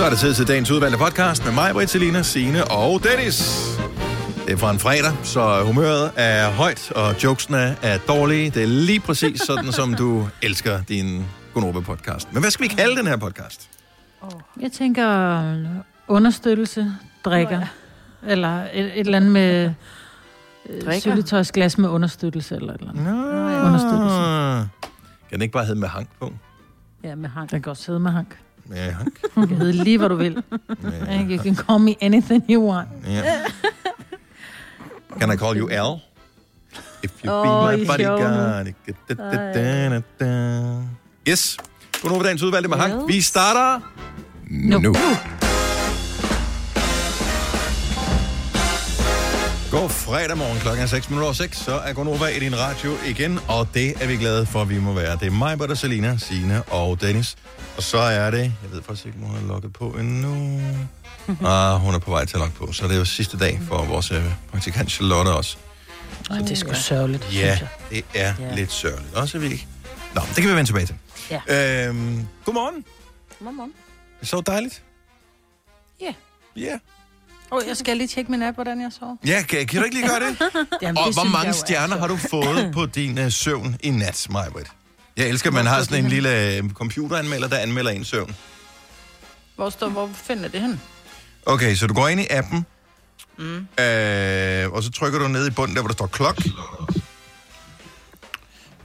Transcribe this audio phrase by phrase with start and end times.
[0.00, 3.38] Så er det tid til dagens udvalgte podcast med mig, Britt, Selina, Signe og Dennis.
[4.46, 8.50] Det er fra en fredag, så humøret er højt, og jokesene er dårlige.
[8.50, 11.24] Det er lige præcis sådan, som du elsker din
[11.54, 12.32] Gonova-podcast.
[12.32, 13.70] Men hvad skal vi kalde den her podcast?
[14.60, 15.54] Jeg tænker
[16.08, 16.92] understøttelse,
[17.24, 17.60] drikker.
[18.26, 19.72] Eller et, et eller andet med
[20.70, 23.04] øh, syltetøjsglas med understøttelse eller et eller andet.
[23.04, 23.66] Nå.
[23.66, 24.18] Understøttelse.
[25.28, 26.32] Kan den ikke bare hedde med hank på?
[27.04, 27.50] Ja, med hank.
[27.50, 28.36] Den kan også hedde med hank.
[28.72, 29.20] Hank?
[29.34, 30.42] Du kan hedde lige, hvad du vil.
[30.82, 32.88] Med You can call me anything you want.
[33.06, 33.22] Ja.
[35.18, 36.00] Can I call you Al?
[37.02, 38.66] If you Åh, be my bodyguard.
[39.08, 40.82] Da, da, da, da, da.
[41.28, 41.56] Yes.
[42.02, 43.08] Godnova dagens udvalgte med Hank.
[43.08, 43.80] Vi starter
[44.50, 44.78] nu.
[44.78, 44.94] Nu.
[49.70, 52.96] God fredag morgen klokken er 6 minutter over 6, så er Gonova i din radio
[53.06, 55.16] igen, og det er vi glade for, at vi må være.
[55.16, 57.36] Det er mig, Britta, Selina, Signe og Dennis.
[57.76, 60.60] Og så er det, jeg ved faktisk ikke, om hun er logget på endnu.
[61.44, 63.60] Ah, hun er på vej til at logge på, så det er jo sidste dag
[63.68, 65.56] for vores øh, praktikant Charlotte også.
[66.30, 67.58] Ej, det er sgu sørgeligt, Ja,
[67.90, 68.54] det er Ja.
[68.54, 69.14] lidt sørgeligt.
[69.14, 69.66] Også vi ikke...
[70.14, 70.96] Nå, det kan vi vende tilbage til.
[71.30, 71.86] Ja.
[71.88, 72.84] Øhm, godmorgen.
[73.44, 73.72] Godmorgen.
[74.20, 74.82] Det så dejligt.
[76.00, 76.12] Ja.
[76.56, 76.78] Ja.
[77.50, 79.16] Oh, jeg skal lige tjekke min app, hvordan jeg sover.
[79.26, 80.36] Ja, kan, kan du ikke lige gøre det?
[80.82, 83.90] Jamen, Og det hvor mange er stjerner har du fået på din uh, søvn i
[83.90, 84.66] nat, Majbrit?
[85.16, 88.36] Jeg elsker, at man har sådan en lille uh, computeranmelder, der anmelder en søvn.
[89.56, 90.80] Hvor, står, hvor finder det hen?
[91.46, 92.66] Okay, så du går ind i appen,
[93.38, 93.56] mm.
[93.84, 96.36] øh, og så trykker du ned i bunden, der hvor der står klok.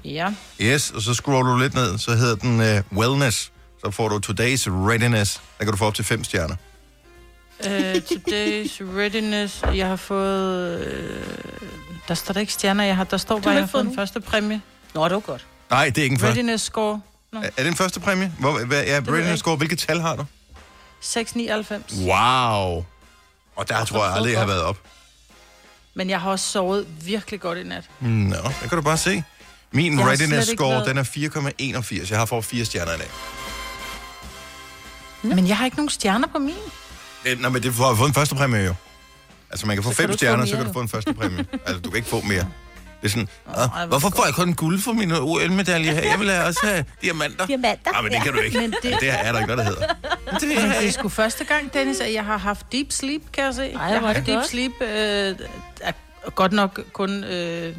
[0.05, 0.33] Ja.
[0.61, 3.52] Yes, og så scroller du lidt ned, så hedder den uh, wellness.
[3.85, 5.41] Så får du today's readiness.
[5.57, 6.55] Der kan du få op til fem stjerner.
[7.59, 7.65] Uh,
[8.11, 9.63] today's readiness.
[9.73, 10.79] Jeg har fået...
[10.87, 11.67] Uh,
[12.07, 13.03] der står der ikke stjerner, jeg har.
[13.03, 14.61] Der står bare, har jeg har fået den første præmie.
[14.93, 15.45] Nå, det var godt.
[15.69, 16.33] Nej, det er ikke en første.
[16.33, 17.01] Readiness score.
[17.31, 17.39] No.
[17.39, 18.33] Er er det en første præmie?
[18.39, 19.55] Hvor, hvad, ja, jeg readiness score.
[19.55, 20.25] Hvilket tal har du?
[21.01, 21.94] 699.
[21.99, 22.85] Wow.
[23.55, 24.77] Og der tror jeg aldrig, jeg har været op.
[25.94, 27.89] Men jeg har også sovet virkelig godt i nat.
[27.99, 29.23] Nå, der kan du bare se.
[29.71, 32.09] Min Jeg readiness score, været- den er 4,81.
[32.11, 33.07] Jeg har fået fire stjerner i dag.
[35.21, 36.55] Men jeg har ikke nogen stjerner på min.
[37.25, 38.74] Øh, Nå, men det får få en første præmie jo.
[39.52, 40.90] Altså, man kan få Så kan fem få stjerner, mere, så kan du få en
[40.90, 41.46] første præmie.
[41.66, 42.47] altså, du kan ikke få mere.
[43.02, 46.02] Det er sådan, oh, hvor hvorfor får jeg kun guld for mine OL-medaljer her?
[46.12, 47.46] Jeg vil have også have diamanter.
[47.46, 47.91] Diamanter.
[47.91, 48.58] Nej, men det kan du ikke.
[48.59, 48.97] Men det- det...
[49.02, 49.88] det er der ikke noget, der hedder.
[50.31, 53.22] Men det Men det er sgu første gang, Dennis, at jeg har haft deep sleep,
[53.34, 53.62] kan jeg se.
[53.74, 54.47] Ej, jeg har haft det deep godt.
[54.47, 55.36] sleep øh,
[55.81, 55.92] er
[56.30, 57.75] godt nok kun øh,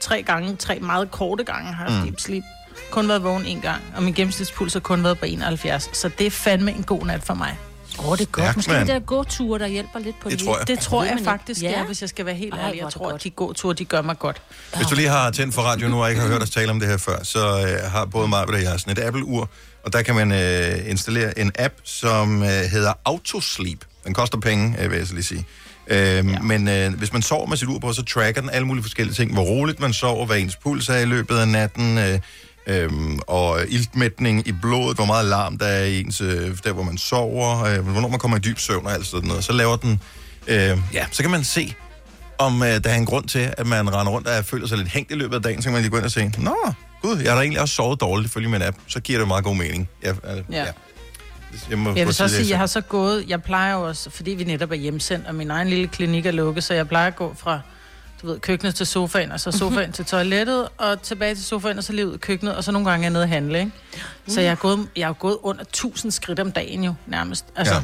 [0.00, 2.10] tre gange, tre meget korte gange har jeg haft Mm.
[2.10, 2.44] deep sleep.
[2.90, 5.90] Kun været vågen en gang, og min gennemsnitspuls har kun været på 71.
[5.92, 7.58] Så det er fandme en god nat for mig.
[8.06, 8.56] Åh, det er godt.
[8.56, 8.88] Måske mand.
[8.88, 10.46] de der gåture, der hjælper lidt på Det det.
[10.46, 10.68] tror jeg.
[10.68, 11.72] Det tror jeg man faktisk, ja.
[11.72, 12.80] Er, hvis jeg skal være helt Ej, ærlig.
[12.80, 14.42] Jeg tror, at de gåture, de gør mig godt.
[14.76, 16.80] Hvis du lige har tændt for radio nu, og ikke har hørt os tale om
[16.80, 19.48] det her før, så øh, har både mig og jeg sådan et Apple-ur,
[19.84, 23.84] og der kan man øh, installere en app, som øh, hedder Autosleep.
[24.06, 25.46] Den koster penge, øh, vil jeg så lige sige.
[25.86, 26.22] Øh, ja.
[26.22, 29.14] Men øh, hvis man sover med sit ur på, så tracker den alle mulige forskellige
[29.14, 29.32] ting.
[29.32, 32.18] Hvor roligt man sover, hvad ens puls er i løbet af natten, øh,
[32.68, 32.90] øh,
[33.26, 36.98] og iltmætning i blodet, hvor meget larm der er i ens, øh, der hvor man
[36.98, 39.44] sover, øh, hvornår man kommer i dyb søvn og alt sådan noget.
[39.44, 40.00] Så laver den,
[40.46, 41.74] øh, ja, så kan man se,
[42.38, 44.88] om øh, der er en grund til, at man render rundt og føler sig lidt
[44.88, 46.56] hængt i løbet af dagen, så kan man lige gå ind og se, Nå,
[47.02, 48.76] gud, jeg har da egentlig også sovet dårligt ifølge min app.
[48.88, 49.88] Så giver det meget god mening.
[50.02, 50.58] Jeg, øh, Ja.
[50.64, 50.66] ja.
[51.70, 52.58] Jeg, må Jeg vil så sige, jeg seng.
[52.58, 55.68] har så gået, jeg plejer jo også, fordi vi netop er hjemsendt, og min egen
[55.68, 57.60] lille klinik er lukket, så jeg plejer at gå fra
[58.22, 61.84] du ved, køkkenet til sofaen, og så sofaen til toilettet, og tilbage til sofaen, og
[61.84, 63.72] så lige ud i køkkenet, og så nogle gange er jeg nede og handle, ikke?
[64.28, 67.44] Så jeg er gået, jeg er gået under 1000 skridt om dagen jo, nærmest.
[67.56, 67.82] Altså,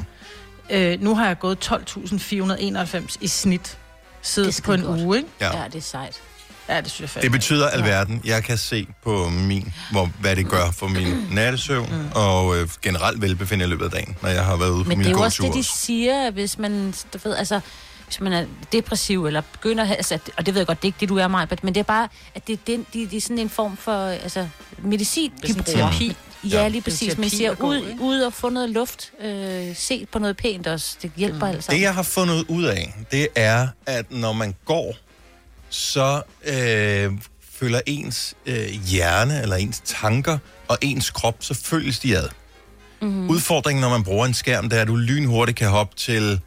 [0.70, 0.92] ja.
[0.92, 3.78] øh, nu har jeg gået 12.491 i snit
[4.22, 5.00] siden på en godt.
[5.00, 5.04] Ja.
[5.04, 5.28] uge, ikke?
[5.40, 6.20] Ja, det er sejt.
[6.68, 7.22] Ja, det synes jeg.
[7.22, 8.20] Det betyder alverden.
[8.24, 12.08] Jeg kan se på min, hvor, hvad det gør for min nattesøvn, mm.
[12.14, 14.98] og øh, generelt velbefindende i løbet af dagen, når jeg har været ude på Men
[14.98, 17.60] mine det er jo også det, de siger, at hvis man, du ved, altså,
[18.06, 20.84] hvis man er depressiv, eller begynder at have, altså, og det ved jeg godt, det
[20.84, 23.10] er ikke det, du er, mig, men det er bare, at det er, den, det,
[23.10, 24.48] det er sådan en form for altså,
[24.78, 25.62] medicin, de bruger.
[25.64, 26.06] terapi.
[26.44, 26.68] Ja, Ja.
[26.68, 27.18] lige præcis.
[27.18, 28.02] Man siger, ud, ikke?
[28.02, 30.96] ud og få noget luft, øh, se på noget pænt også.
[31.02, 31.54] Det hjælper mm.
[31.54, 31.72] altså.
[31.72, 34.96] Det, jeg har fundet ud af, det er, at når man går,
[35.68, 37.12] så øh,
[37.52, 42.28] føler ens øh, hjerne eller ens tanker og ens krop, så føles de ad.
[43.02, 43.30] Mm.
[43.30, 46.40] Udfordringen, når man bruger en skærm, det er, at du lynhurtigt kan hoppe til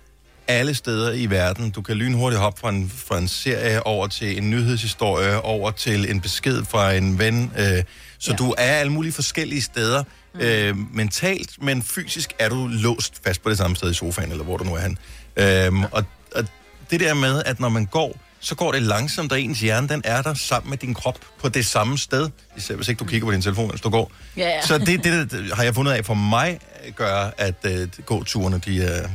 [0.48, 1.72] alle steder i verden.
[1.72, 6.12] Du kan lynhurtigt hoppe fra en, fra en serie over til en nyhedshistorie, over til
[6.12, 7.52] en besked fra en ven.
[7.58, 7.84] Øh,
[8.20, 8.36] så ja.
[8.36, 10.04] du er alle mulige forskellige steder
[10.34, 10.40] mm.
[10.40, 14.44] øh, mentalt, men fysisk er du låst fast på det samme sted i sofaen, eller
[14.44, 14.98] hvor du nu er han.
[15.38, 16.04] Øhm, og,
[16.36, 16.44] og
[16.92, 20.02] det der med, at når man går, så går det langsomt, og ens hjerne, den
[20.06, 22.30] er der sammen med din krop på det samme sted.
[22.58, 24.12] Især hvis ikke du kigger på din telefon, mens du går.
[24.38, 24.62] Ja, ja.
[24.62, 28.62] Så det, det, det har jeg fundet af for mig, øh, gør, at uh, gåturene,
[28.66, 29.10] de er,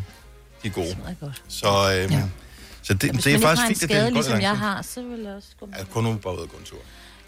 [0.63, 0.87] de er gode.
[0.87, 1.43] Det er godt.
[1.49, 1.67] Så,
[2.07, 2.23] øh, ja.
[2.83, 5.03] så det, Hvis det er faktisk fint, at det skade, går ligesom jeg har, så
[5.03, 5.75] vil jeg også gå med.
[5.79, 6.79] Ja, kun nu bare ud og gå en tur.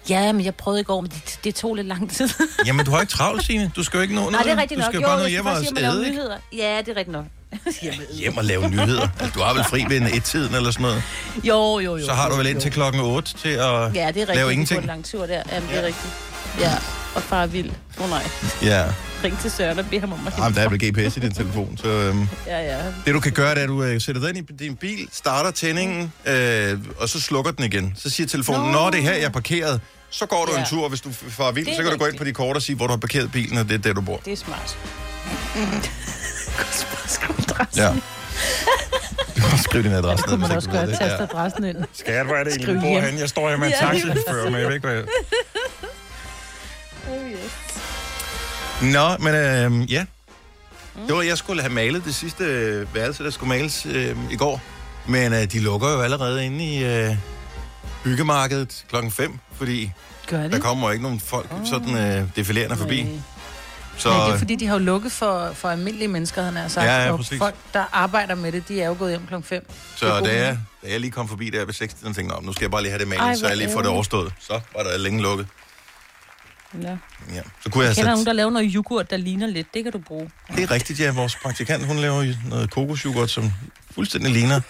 [0.08, 2.28] Ja, men jeg prøvede i går, men det, det tog lidt lang tid.
[2.66, 3.70] Jamen, du har ikke travlt, Signe.
[3.76, 4.32] Du skal jo ikke nå noget.
[4.32, 4.92] Nej, det er rigtigt du nok.
[4.92, 6.10] skal Jo, bare nå hjem og æde, lave ikke?
[6.10, 6.36] nyheder.
[6.52, 7.24] Ja, det er rigtigt nok.
[8.20, 9.08] Hjem og lave nyheder.
[9.20, 11.02] Altså, du har vel fri ved en et-tiden eller sådan noget.
[11.44, 12.04] Jo, jo, jo.
[12.06, 14.28] Så har du vel indtil klokken 8 til at Ja, det er rigtigt.
[14.36, 14.78] lave ingenting.
[14.78, 15.42] får en lang tur der.
[15.52, 16.12] Jamen, det er rigtigt.
[16.60, 16.72] Ja,
[17.14, 17.70] og far er vild.
[17.98, 18.22] Åh oh, nej.
[18.62, 18.84] Ja.
[19.24, 21.34] Ring til Søren og bed ham om at Jamen, der er vel GPS i din
[21.34, 21.88] telefon, så...
[21.88, 22.78] Øhm, Ja, ja.
[23.06, 25.08] det du kan gøre, det er, at du øh, sætter den ind i din bil,
[25.12, 27.94] starter tændingen, øh, og så slukker den igen.
[27.96, 28.72] Så siger telefonen, Nå.
[28.72, 29.80] når det er her, jeg er parkeret,
[30.10, 30.60] så går du Ja.
[30.60, 32.18] en tur, og hvis du får vild, Det er så kan du gå ind rigtigt.
[32.18, 34.00] på de kort og sige, hvor du har parkeret bilen, og det er der, du
[34.00, 34.20] bor.
[34.24, 34.78] Det er smart.
[37.76, 37.88] Ja.
[39.36, 40.98] Du kan skrive din adresse Det kunne ned, man hvis også gøre, det.
[40.98, 41.76] taste adressen ind.
[41.92, 43.02] Skat, hvor er det egentlig, Skriv du bor hjem.
[43.04, 43.20] henne?
[43.20, 45.04] Jeg står her med en taxichauffør, men jeg ved ikke, hvad jeg...
[47.10, 47.73] Oh, yes.
[48.82, 50.04] Nå, men øh, ja.
[51.06, 54.36] Det var, jeg skulle have malet det sidste øh, værelse, der skulle males øh, i
[54.36, 54.60] går.
[55.06, 57.16] Men øh, de lukker jo allerede inde i øh,
[58.04, 59.92] byggemarkedet klokken 5, fordi
[60.26, 60.62] Gør der det?
[60.62, 63.02] kommer jo ikke nogen folk sådan øh, defilerende forbi.
[63.02, 63.12] Nej.
[63.96, 66.68] Så Nej, det er fordi, de har jo lukket for, for almindelige mennesker, han har
[66.68, 66.86] sagt.
[66.86, 67.38] Ja, ja, og præcis.
[67.38, 69.70] folk, der arbejder med det, de er jo gået hjem klokken 5.
[69.96, 72.52] så da jeg, da jeg lige kom forbi der ved 6 og tænkte, "Nå, nu
[72.52, 74.32] skal jeg bare lige have det malet, Ej, så jeg lige får det overstået.
[74.40, 75.46] Så var der længe lukket.
[76.82, 76.96] Ja.
[77.34, 77.42] Ja.
[77.62, 78.26] Så kunne jeg Jeg kender have nogen, sat...
[78.26, 79.74] der laver noget yoghurt, der ligner lidt.
[79.74, 80.30] Det kan du bruge.
[80.56, 81.12] Det er rigtigt, ja.
[81.12, 83.52] Vores praktikant, hun laver noget kokosjoghurt, som
[83.90, 84.60] fuldstændig ligner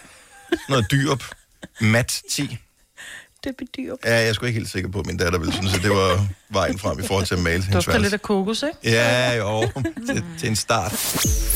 [0.69, 1.25] noget dyrup.
[1.81, 2.59] Mat 10.
[3.44, 3.96] Det bedyrer.
[4.05, 5.91] Ja, jeg er sgu ikke helt sikker på, at min datter ville synes, at det
[5.91, 8.14] var vejen frem i forhold til at male hendes Dufter lidt værelse.
[8.14, 8.96] af kokos, ikke?
[8.96, 9.61] Ja, jo,
[10.08, 10.93] til, til en start.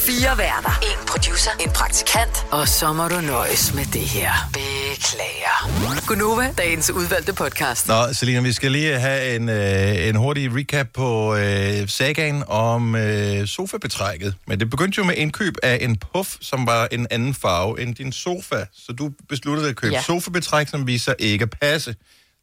[0.07, 0.79] Fire værter.
[0.83, 1.51] En producer.
[1.61, 2.47] En praktikant.
[2.51, 4.31] Og så må du nøjes med det her.
[4.53, 6.05] Beklager.
[6.07, 7.89] Gunova, dagens udvalgte podcast.
[7.89, 12.95] Nå, Selina, vi skal lige have en, øh, en hurtig recap på øh, sagaen om
[12.97, 14.35] øh, sofabetrækket.
[14.47, 17.95] Men det begyndte jo med indkøb af en puff, som var en anden farve end
[17.95, 18.65] din sofa.
[18.87, 19.95] Så du besluttede at købe.
[19.95, 20.03] Ja.
[20.03, 21.78] sofabetræk, som viser ikke at passe.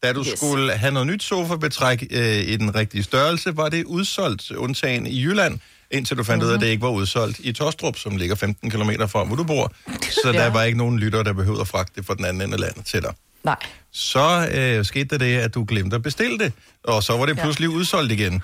[0.03, 0.39] Da du yes.
[0.39, 5.23] Skulle have noget nyt sofabetræk øh, i den rigtige størrelse, var det udsolgt, undtagen i
[5.23, 5.59] Jylland,
[5.91, 8.69] indtil du fandt ud af, at det ikke var udsolgt i Tostrup, som ligger 15
[8.69, 9.71] km fra, hvor du bor.
[10.23, 10.43] Så ja.
[10.43, 12.59] der var ikke nogen lytter, der behøvede at fragte det fra den anden ende af
[12.59, 13.13] landet til dig.
[13.43, 13.55] Nej.
[13.91, 16.53] Så øh, skete der det, at du glemte at bestille det,
[16.83, 17.73] og så var det pludselig ja.
[17.73, 18.41] udsolgt igen.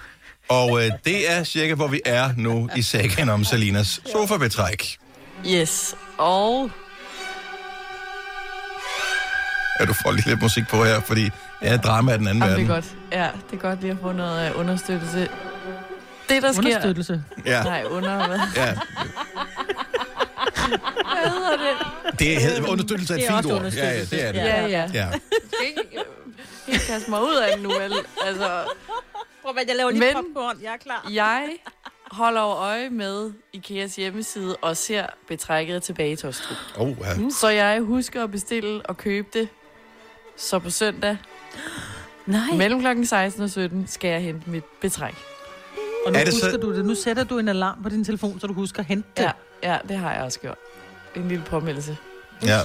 [0.49, 4.97] Og øh, det er cirka, hvor vi er nu i sagen om Salinas sofabetræk.
[5.47, 6.71] Yes, og
[9.81, 11.29] Ja, du får lige lidt musik på her, fordi
[11.61, 12.91] ja, drama er den anden Jamen, det er verden.
[13.11, 13.11] godt.
[13.11, 15.29] Ja, det er godt lige at få noget øh, understøttelse.
[16.29, 16.59] Det, der sker...
[16.61, 17.23] Understøttelse.
[17.45, 18.39] Ja, Nej, under hvad?
[18.55, 18.73] ja.
[21.21, 22.19] Hvad hedder det?
[22.19, 23.73] Det hedder understøttelse af et Det er fint også ord.
[23.73, 24.39] Ja, ja, det er det.
[24.39, 24.89] Ja, ja.
[24.93, 25.07] Ja.
[25.07, 25.11] Jeg
[26.61, 27.93] skal øh, kaste mig ud af det nu, vel?
[28.25, 28.63] Altså,
[29.43, 30.57] Prøv at jeg laver lige Men- popcorn.
[30.63, 31.07] Jeg er klar.
[31.13, 31.49] jeg
[32.11, 36.57] holder jo øje med Ikeas hjemmeside og ser betrækket tilbage i Tostrup.
[36.77, 37.29] Oh, ja.
[37.39, 39.49] Så jeg husker at bestille og købe det.
[40.49, 41.17] Så på søndag,
[42.25, 42.41] Nej.
[42.57, 45.13] mellem klokken 16 og 17, skal jeg hente mit betræk.
[46.05, 46.85] Og nu Er det husker så- du det.
[46.85, 49.23] Nu sætter du en alarm på din telefon, så du husker at hente det.
[49.23, 49.31] Ja,
[49.63, 50.57] ja, det har jeg også gjort.
[51.15, 51.97] En lille påmeldelse.
[52.43, 52.59] ja.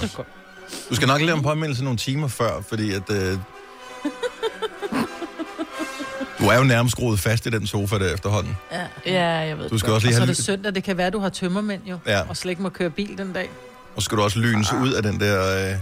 [0.89, 3.09] Du skal nok lave en påmeldelse nogle timer før, fordi at...
[3.11, 3.37] Øh...
[6.39, 8.57] Du er jo nærmest skruet fast i den sofa der efterhånden.
[8.71, 8.87] Ja.
[9.05, 9.95] Ja, jeg ved Du skal godt.
[9.95, 10.75] også Og lige så er have det søndag.
[10.75, 11.97] Det kan være, du har tømmermænd jo.
[12.05, 12.21] Ja.
[12.29, 13.49] Og slet ikke må køre bil den dag.
[13.95, 15.75] Og så skal du også lynes ud af den der øh,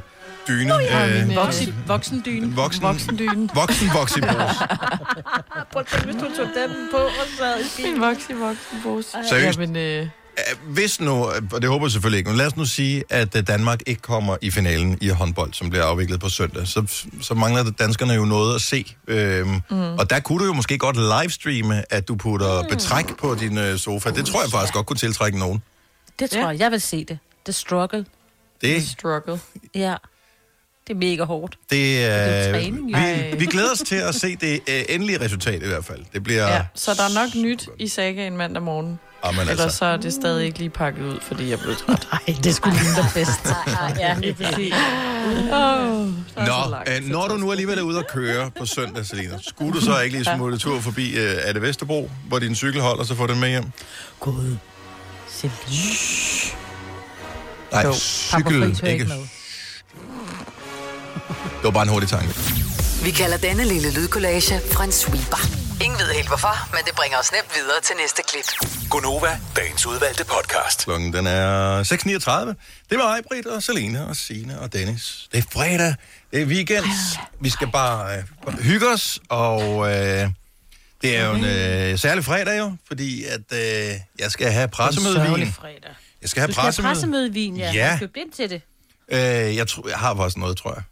[0.48, 0.74] dyne.
[0.74, 2.56] ja, øh, min, øh, Voksen, voksendyne.
[2.56, 3.50] voksen, Voksendyne.
[3.56, 4.34] voksen voksipose.
[5.72, 8.02] Prøv at tænke, hvis du tog den på og sad i En bilen.
[8.02, 9.10] voksen, voksen pose.
[9.30, 9.60] Seriøst?
[9.60, 10.08] Jamen, øh,
[10.68, 11.12] Hvis nu,
[11.54, 14.02] og det håber jeg selvfølgelig ikke, men lad os nu sige, at øh, Danmark ikke
[14.02, 18.26] kommer i finalen i håndbold, som bliver afviklet på søndag, så, så mangler danskerne jo
[18.26, 18.96] noget at se.
[19.08, 19.94] Øhm, mm.
[19.94, 22.68] Og der kunne du jo måske godt livestreame, at du putter mm.
[22.70, 24.10] betræk på din øh, sofa.
[24.12, 25.64] Det tror jeg faktisk godt kunne tiltrække nogen.
[26.20, 26.48] Det tror Ja.
[26.48, 26.60] jeg.
[26.60, 27.20] Jeg vil se det.
[27.46, 28.06] The struggle.
[28.62, 29.40] Det, struggle.
[29.76, 29.96] Ja.
[30.88, 31.58] Det er mega hårdt.
[31.72, 32.98] det, er øh, træning, jo.
[33.32, 36.06] vi, vi glæder os til at se det øh, endelige resultat i hvert fald.
[36.14, 36.48] Det bliver...
[36.48, 39.00] Ja, så der er nok nyt i sagaen mandag morgen.
[39.26, 42.08] Jamen, Ellers altså, så er det stadig ikke lige pakket ud, fordi jeg blev træt.
[42.12, 43.48] Nej, det skulle ligne dig bedst.
[44.00, 44.74] ja, lige præcis.
[45.54, 49.74] Oh, Nå, øh, når du nu alligevel er ude at køre på søndag, Selina, skulle
[49.74, 53.04] du så ikke lige smutte tur forbi øh, er det Vesterbro, hvor din cykel holder,
[53.04, 53.64] så får den med hjem?
[54.20, 54.58] Gud.
[55.30, 55.56] Celine.
[57.72, 58.92] Nej, cykel, ikke.
[58.92, 59.18] ikke med.
[59.18, 59.30] Det
[61.66, 62.30] var bare en hurtig tanke.
[63.04, 65.42] Vi kalder denne lille lydkollage en sweeper.
[65.84, 68.70] Ingen ved helt hvorfor, men det bringer os nemt videre til næste klip.
[68.90, 70.84] Gunova, dagens udvalgte podcast.
[70.84, 72.90] Klokken den er 6.39.
[72.90, 75.28] Det var mig, Britt og Selina og Sine og Dennis.
[75.32, 75.96] Det er fredag.
[76.32, 76.86] Det er weekend.
[77.40, 78.18] Vi skal bare
[78.48, 80.30] øh, hygge os, og øh,
[81.02, 85.26] det er jo en øh, særlig fredag jo, fordi at øh, jeg skal have pressemødevin.
[85.26, 85.92] Sørgelig fredag.
[86.22, 86.94] Jeg skal have Du skal have pressemøde.
[86.94, 87.72] pressemødevin, ja.
[87.72, 87.86] Ja.
[87.86, 88.62] Jeg købte ind til det.
[89.12, 90.84] Øh, jeg, tror, jeg har også noget, tror jeg.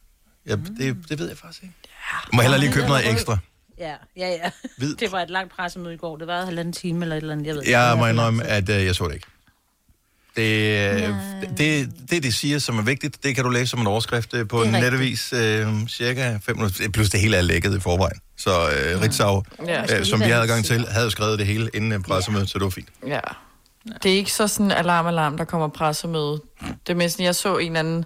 [0.46, 1.76] Jeg det, det ved jeg faktisk ikke.
[2.12, 3.38] Jeg må hellere lige købe noget ekstra.
[3.78, 4.52] Ja, ja, ja.
[4.78, 4.96] Hvid.
[4.96, 6.18] Det var et langt pressemøde i går.
[6.18, 7.46] Det var halvanden time eller et eller andet.
[7.48, 7.80] Jeg, ved ikke.
[7.80, 9.28] Jeg Det må indrømme, at øh, jeg så det ikke.
[10.36, 11.16] Det, øh,
[11.58, 14.48] det, det, de siger, som er vigtigt, det kan du læse som en overskrift øh,
[14.48, 16.90] på Det en netavis øh, cirka 5 minutter.
[16.90, 18.20] Plus det hele er lækket i forvejen.
[18.38, 20.00] Så øh, Ritzau, Ja.
[20.00, 22.64] øh, som vi havde adgang til, havde skrevet det hele inden øh, pressemødet, så det
[22.64, 22.90] var fint.
[23.08, 23.20] Ja.
[24.04, 26.42] Det er ikke så sådan alarm, alarm, der kommer pressemøde.
[26.62, 28.06] Det er mest, jeg så en eller anden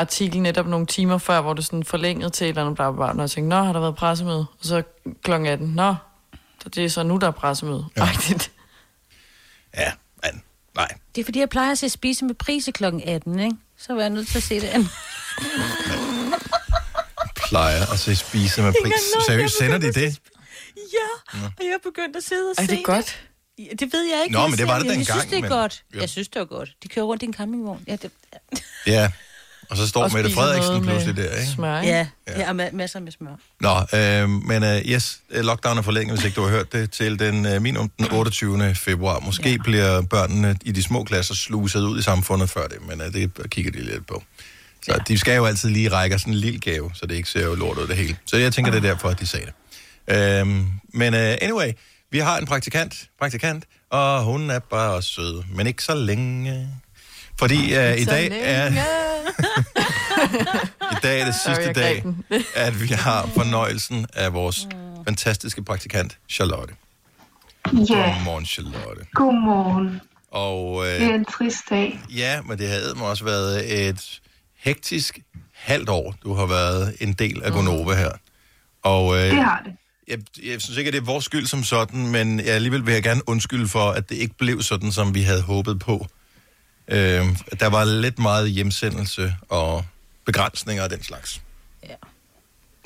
[0.00, 2.96] artikel netop nogle timer før, hvor det sådan forlænget til et eller andet bla, bla,
[2.96, 4.46] bla, og jeg tænkte, nå, har der været pressemøde?
[4.60, 4.82] Og så
[5.22, 5.32] kl.
[5.32, 5.94] 18, nå,
[6.62, 7.84] så det er så nu, der er pressemøde.
[7.96, 8.08] Ja.
[8.30, 8.34] Ja.
[9.76, 10.42] Ja, men
[10.74, 10.88] nej.
[11.14, 12.84] Det er fordi, jeg plejer at se spise med prise kl.
[12.84, 13.56] 18, ikke?
[13.78, 14.90] Så var jeg nødt til at se det andet.
[17.36, 18.92] Plejer at se spise med pris.
[19.26, 20.18] Seriøst, jeg sender de det?
[20.76, 23.24] Ja, og jeg er begyndt at sidde og Er se det godt?
[23.58, 24.32] Ja, det ved jeg ikke.
[24.32, 25.84] Nå, Jeg men det ser var det Jeg dengang, synes, det er men- godt.
[25.94, 26.00] Ja.
[26.00, 26.70] Jeg synes, det var godt.
[26.82, 27.84] De kører rundt i en campingvogn.
[27.86, 28.10] Ja, det,
[28.86, 29.10] Ja.
[29.70, 31.50] Og så står Og Mette Frederiksen noget med pludselig der, ikke?
[31.50, 31.94] Smør, ikke?
[31.94, 32.50] ja, ja.
[32.50, 33.30] og ma- masser med smør.
[33.60, 36.90] Nå, øh, men øh, yes, øh, lockdown er forlænget, hvis ikke du har hørt det,
[36.90, 38.74] til den øh, minimum den 28.
[38.74, 39.18] februar.
[39.18, 39.56] Måske ja.
[39.56, 43.50] bliver børnene i de små klasser sluset ud i samfundet før det, men øh, det
[43.50, 44.22] kigger de lidt på.
[44.82, 44.98] Så ja.
[45.08, 47.54] de skal jo altid lige række os en lille gave, så det ikke ser jo
[47.54, 48.16] lort ud det hele.
[48.26, 49.54] Så jeg tænker, det er derfor, at de sagde det.
[50.40, 51.72] Øhm, men uh, anyway,
[52.10, 56.68] vi har en praktikant, praktikant, og hun er bare sød, men ikke så længe.
[57.38, 58.72] Fordi uh, i dag er...
[60.92, 62.04] I dag er det sidste dag,
[62.66, 64.68] at vi har fornøjelsen af vores
[65.04, 66.74] fantastiske praktikant, Charlotte.
[67.66, 69.06] Ja, Godmorgen, Charlotte.
[69.14, 70.00] godmorgen.
[70.30, 72.00] Og Det er øh, en trist dag.
[72.16, 74.20] ja, men det havde også været et
[74.58, 75.18] hektisk
[75.54, 78.10] halvt år, du har været en del af Gonova her.
[78.82, 79.72] Og øh, Det har det.
[80.08, 80.18] jeg,
[80.52, 83.02] jeg synes ikke, at det er vores skyld som sådan, men jeg alligevel vil jeg
[83.02, 86.06] gerne undskylde for, at det ikke blev sådan, som vi havde håbet på.
[86.88, 87.26] Øh,
[87.60, 89.84] der var lidt meget hjemsendelse og
[90.24, 91.40] begrænsninger af den slags.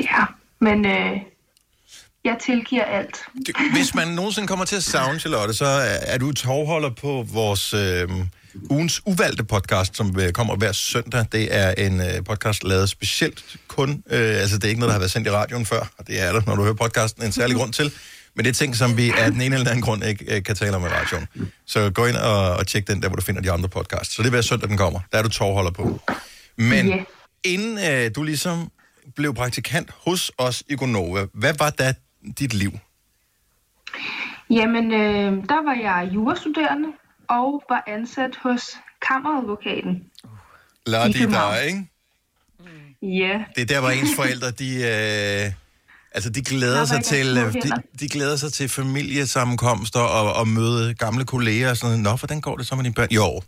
[0.01, 0.25] Ja,
[0.61, 1.17] men øh,
[2.25, 3.17] jeg tilgiver alt.
[3.73, 7.75] Hvis man nogensinde kommer til at savne Charlotte, så er, er du tovholder på vores
[7.75, 8.09] øh,
[8.71, 11.27] ugens uvalgte podcast, som øh, kommer hver søndag.
[11.33, 14.93] Det er en øh, podcast lavet specielt kun, øh, altså det er ikke noget, der
[14.93, 17.33] har været sendt i radioen før, og det er der, når du hører podcasten, en
[17.33, 17.93] særlig grund til.
[18.35, 20.57] Men det er ting, som vi af den ene eller anden grund ikke øh, kan
[20.57, 21.29] tale om i radioen.
[21.67, 24.15] Så gå ind og, og tjek den der, hvor du finder de andre podcasts.
[24.15, 25.01] Så det er hver søndag, den kommer.
[25.13, 26.01] Der er du tovholder på.
[26.57, 27.05] Men Ja.
[27.45, 28.71] inden øh, du ligesom
[29.17, 31.95] blev praktikant hos os i Gonova, hvad var da
[32.39, 32.73] dit liv?
[34.51, 36.89] Jamen, øh, der var jeg jurastuderende
[37.29, 38.63] og var ansat hos
[39.09, 40.05] kammeradvokaten.
[40.87, 41.55] La København.
[41.55, 41.89] da, ikke?
[43.03, 45.53] Ja, Det er der, hvor ens forældre, de, øh,
[46.15, 50.49] altså, de glæder Der sig til, øh, de, de glæder sig til familiesammenkomster og, og
[50.49, 52.03] møde gamle kolleger og sådan noget.
[52.13, 53.09] Nå, hvordan går det så med dine børn?
[53.11, 53.41] Jo.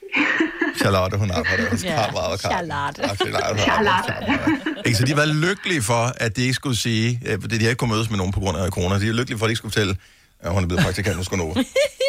[0.80, 2.02] Charlotte, hun arbejder hos Ja.
[2.02, 2.30] Charlotte.
[2.30, 3.02] Og Charlotte.
[3.02, 3.40] hun Charlotte.
[3.40, 4.84] arbejder hos kammeradvokaten.
[4.86, 7.74] Ikke, så de var lykkelige for, at de ikke skulle sige, øh, fordi de ikke
[7.74, 8.98] kunne mødes med nogen på grund af corona.
[8.98, 9.96] De er lykkelige for, at de ikke skulle fortælle,
[10.40, 11.64] at hun er blevet praktikant hos Gonova.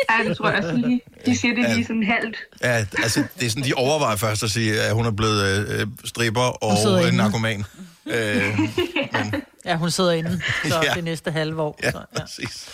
[0.09, 1.01] ja det tror jeg også lige.
[1.25, 2.37] De siger det lige sådan halvt.
[2.63, 5.87] Ja, altså, det er sådan, de overvejer først at sige, at hun er blevet øh,
[6.05, 7.63] stripper sidder og øh, narkoman.
[8.05, 8.59] Øh,
[9.65, 10.93] Ja, hun sidder inde, så Ja.
[10.93, 11.79] det næste halve år.
[11.83, 12.19] Ja, Så, ja.
[12.21, 12.69] præcis.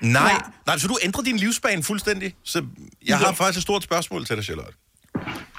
[0.00, 0.38] Nej, ja.
[0.66, 2.34] nej, så du ændrer din livsbane fuldstændig.
[2.44, 2.64] Så
[3.06, 3.30] jeg har Ja.
[3.32, 4.72] faktisk et stort spørgsmål til dig, Charlotte.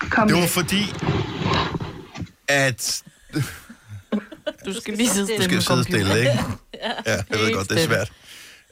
[0.09, 0.49] Kom Det var med.
[0.49, 0.93] fordi,
[2.47, 3.03] at...
[4.65, 6.39] Du skal lige sidde Du stille skal med sidde stille, ikke?
[7.05, 8.11] Ja, jeg ved godt, det er svært.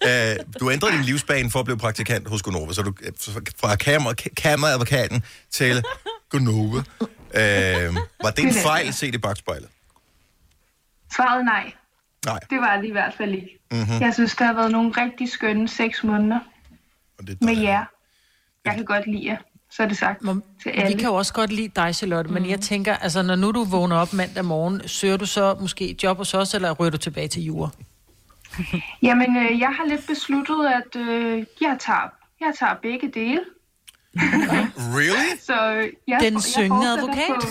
[0.06, 3.12] Uh, du ændrede din livsbane for at blive praktikant hos Gonova, så du øh,
[3.62, 5.84] fra kammer, kammeradvokaten til
[6.30, 6.78] Gonova.
[6.80, 9.70] Uh, var det en fejl set i bagspejlet?
[11.18, 11.74] Svaret nej.
[12.26, 12.40] Nej.
[12.50, 13.60] Det var det i hvert fald ikke.
[13.72, 13.80] Mhm.
[13.80, 14.02] Mm-hmm.
[14.02, 16.40] Jeg synes, der har været nogle rigtig skønne seks måneder
[17.20, 17.86] Og det, med jer.
[18.66, 19.38] Jeg kan godt lide jer.
[19.72, 20.34] Så er det sagt Må,
[20.64, 21.00] til vi alle.
[21.00, 23.96] kan jo også godt lide dig, Charlotte, men jeg tænker, altså når nu du vågner
[23.96, 27.28] op mandag morgen, søger du så måske et job hos os, eller ryger du tilbage
[27.28, 27.70] til jura?
[29.08, 32.10] Jamen, øh, jeg har lidt besluttet, at øh, jeg, tager,
[32.40, 33.42] jeg tager begge dele.
[34.16, 35.38] Really?
[35.50, 37.36] Så øh, jeg, Den jeg syngende advokat.
[37.42, 37.48] På,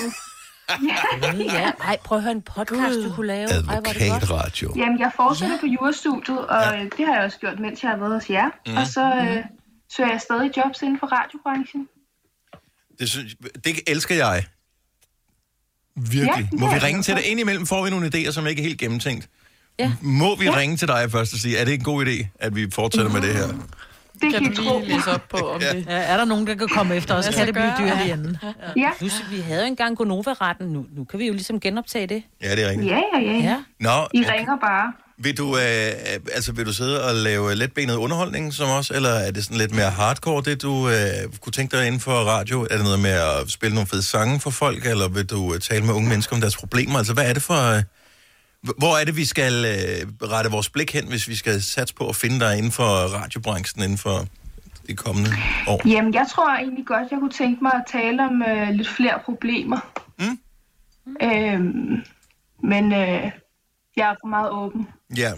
[1.53, 3.49] Ja, ej, prøv at høre en podcast, du kunne lave.
[3.49, 3.97] Ej, er det godt.
[3.97, 4.73] Advokatradio.
[4.77, 6.85] jamen, jeg fortsætter på jurastudiet, og ja.
[6.99, 8.51] det har jeg også gjort, mens jeg har været hos jer.
[8.67, 8.77] Mm.
[8.77, 9.45] Og så øh,
[9.97, 11.89] søger jeg stadig jobs inden for radiobranchen.
[12.99, 14.45] Det, synes, det elsker jeg.
[15.97, 16.49] Virkelig.
[16.53, 17.27] Ja, Må vi ringe til dig?
[17.27, 19.29] Indimellem får vi nogle idéer, som ikke er helt gennemtænkt.
[19.79, 19.93] Ja.
[20.01, 22.71] Må vi ringe til dig først og sige, er det en god idé, at vi
[22.71, 23.49] fortsætter med det her?
[24.23, 25.87] Det Kan kan du lige læse op på, om det...
[25.89, 27.29] Ja, er der nogen, der kan komme efter os?
[27.29, 28.37] Kan det blive dyrt i enden?
[28.77, 30.67] Ja, Plus, vi havde jo engang Gonova-retten.
[30.67, 32.23] Nu, nu kan vi jo ligesom genoptage det.
[32.43, 32.91] Ja, det er rigtigt.
[32.91, 33.33] ja, ja, ja.
[33.33, 33.57] Ja.
[33.81, 34.33] Nå, I okay.
[34.39, 34.93] ringer bare.
[35.19, 35.63] Vil du, øh,
[36.35, 39.75] altså, vil du sidde og lave letbenet underholdning som os, eller er det sådan lidt
[39.75, 40.95] mere hardcore, det du øh,
[41.41, 42.63] kunne tænke dig inden for radio?
[42.63, 45.61] Er det noget med at spille nogle fede sange for folk, eller vil du øh,
[45.61, 46.99] tale med unge mennesker om deres problemer?
[46.99, 47.77] Altså, hvad er det for...
[47.77, 47.83] Øh,
[48.79, 52.09] hvor er det, vi skal øh, rette vores blik hen, hvis vi skal satse på
[52.09, 54.27] at finde dig inden for radiobranchen inden for
[54.89, 55.31] de kommende
[55.69, 55.89] år?
[55.89, 59.19] Jamen, jeg tror egentlig godt, jeg kunne tænke mig at tale om øh, lidt flere
[59.25, 59.79] problemer.
[60.19, 60.39] Mm.
[61.23, 62.03] Øhm,
[62.63, 63.31] men øh,
[63.97, 64.89] jeg er meget åben.
[65.17, 65.33] Ja.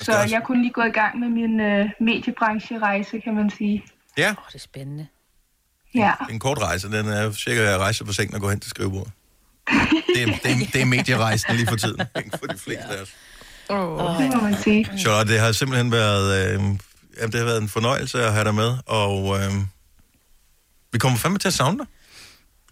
[0.00, 3.84] Så også- jeg kunne lige gå i gang med min øh, mediebrancherejse, kan man sige.
[4.18, 5.06] Ja, Åh, det er spændende.
[5.94, 6.90] Ja, en kort rejse.
[6.92, 9.12] Den er cirka at rejse på sengen og gå hen til skrivebordet.
[10.14, 12.38] Det er, det, er, det er medierejsen lige for tiden, ikke?
[12.38, 13.12] for de fleste af os.
[13.68, 14.18] Oh.
[14.22, 14.90] det må man sige.
[14.98, 16.78] Charlotte, det har simpelthen været, øh, jamen,
[17.20, 19.52] det har været en fornøjelse at have dig med, og øh,
[20.92, 21.86] vi kommer fandme til at savne dig.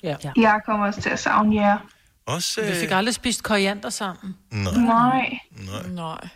[0.03, 0.17] Ja.
[0.37, 1.79] Jeg kommer også til at savne jer.
[2.27, 4.37] Også, øh, Vi fik aldrig spist koriander sammen.
[4.51, 5.83] nej, Nej, nej.
[5.89, 6.29] Nej.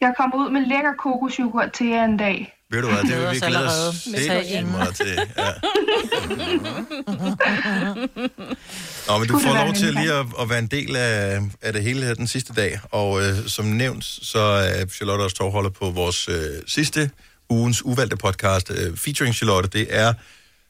[0.00, 2.53] jeg kommer ud med lækker kokosjoghurt til jer en dag.
[2.74, 5.20] Ved du hvad, det vil vi glæde os sindssygt meget til.
[5.38, 5.50] Ja.
[9.08, 11.82] Nå, men du får lov til lige at, at være en del af, af det
[11.82, 15.90] hele her den sidste dag, og øh, som nævnt, så er Charlotte også tovholder på
[15.90, 16.34] vores øh,
[16.66, 17.10] sidste
[17.50, 19.68] ugens uvalgte podcast, øh, featuring Charlotte.
[19.68, 20.14] Det er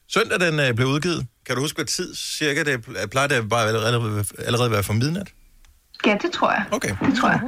[0.09, 1.27] søndag, den øh, blev udgivet.
[1.45, 3.07] Kan du huske, hvad tid cirka det er?
[3.07, 5.27] plejer det bare allerede, allerede være for midnat?
[6.05, 6.63] Ja, det tror jeg.
[6.71, 6.95] Okay.
[7.05, 7.39] Det tror jeg.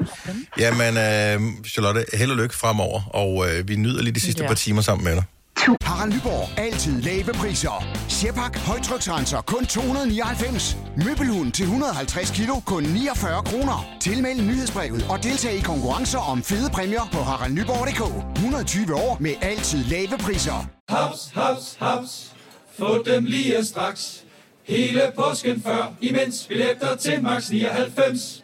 [0.59, 4.47] Jamen, øh, Charlotte, held og lykke fremover, og øh, vi nyder lige de sidste Ja.
[4.47, 5.23] par timer sammen med dig.
[5.81, 6.59] Harald Nyborg.
[6.59, 7.85] Altid lave priser.
[8.09, 8.57] Sjehpak.
[8.57, 9.41] Højtryksrenser.
[9.41, 10.77] Kun 299.
[11.05, 12.59] Møbelhund til 150 kilo.
[12.65, 13.85] Kun 49 kroner.
[14.01, 18.35] Tilmeld nyhedsbrevet og deltag i konkurrencer om fede præmier på haraldnyborg.dk.
[18.37, 20.69] 120 år med altid lave priser.
[20.89, 22.31] Haps, haps, haps.
[22.79, 24.23] Få dem lige straks.
[24.67, 28.43] Hele påsken før, imens billetter til max 99.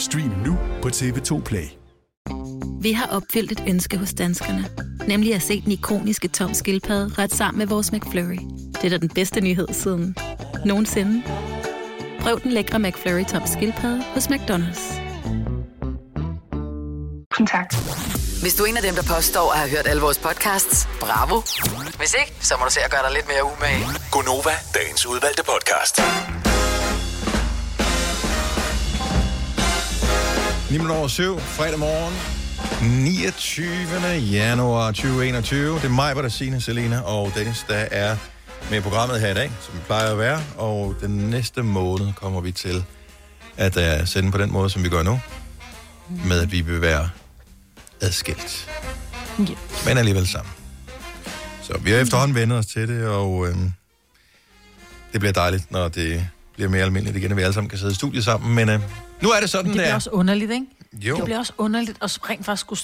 [0.00, 1.64] Stream nu på TV2 Play.
[2.82, 4.68] Vi har opfyldt et ønske hos danskerne.
[5.08, 8.38] Nemlig at se den ikoniske tom skildpadde ret sammen med vores McFlurry.
[8.74, 10.16] Det er da den bedste nyhed siden
[10.64, 11.22] nogensinde.
[12.20, 15.00] Prøv den lækre McFlurry tom skildpadde hos McDonald's.
[17.30, 17.74] Kontakt.
[18.42, 21.40] Hvis du er en af dem, der påstår at have hørt alle vores podcasts, bravo.
[21.98, 23.84] Hvis ikke, så må du se at gøre dig lidt mere umage.
[24.10, 26.00] Gonova, dagens udvalgte podcast.
[30.70, 32.14] 9 minutter over 7, fredag morgen,
[33.04, 33.66] 29.
[34.32, 35.74] januar 2021.
[35.74, 38.16] Det er mig, der Signe, Selina og Dennis, der er
[38.70, 40.40] med i programmet her i dag, som vi plejer at være.
[40.56, 42.84] Og den næste måned kommer vi til
[43.56, 45.20] at uh, sende på den måde, som vi gør nu.
[46.24, 47.10] Med at vi vil være
[48.00, 48.70] adskilt.
[49.38, 49.54] Ja.
[49.86, 50.52] Men alligevel sammen.
[51.62, 53.72] Så vi har efterhånden vendt os til det, og øhm,
[55.12, 56.26] det bliver dejligt, når det
[56.60, 58.54] bliver mere almindeligt igen, at vi alle sammen kan sidde i studiet sammen.
[58.54, 58.80] Men øh,
[59.22, 59.94] nu er det sådan, Men det bliver er.
[59.94, 60.66] også underligt, ikke?
[60.92, 61.16] Jo.
[61.16, 62.80] Det bliver også underligt at rent faktisk skulle,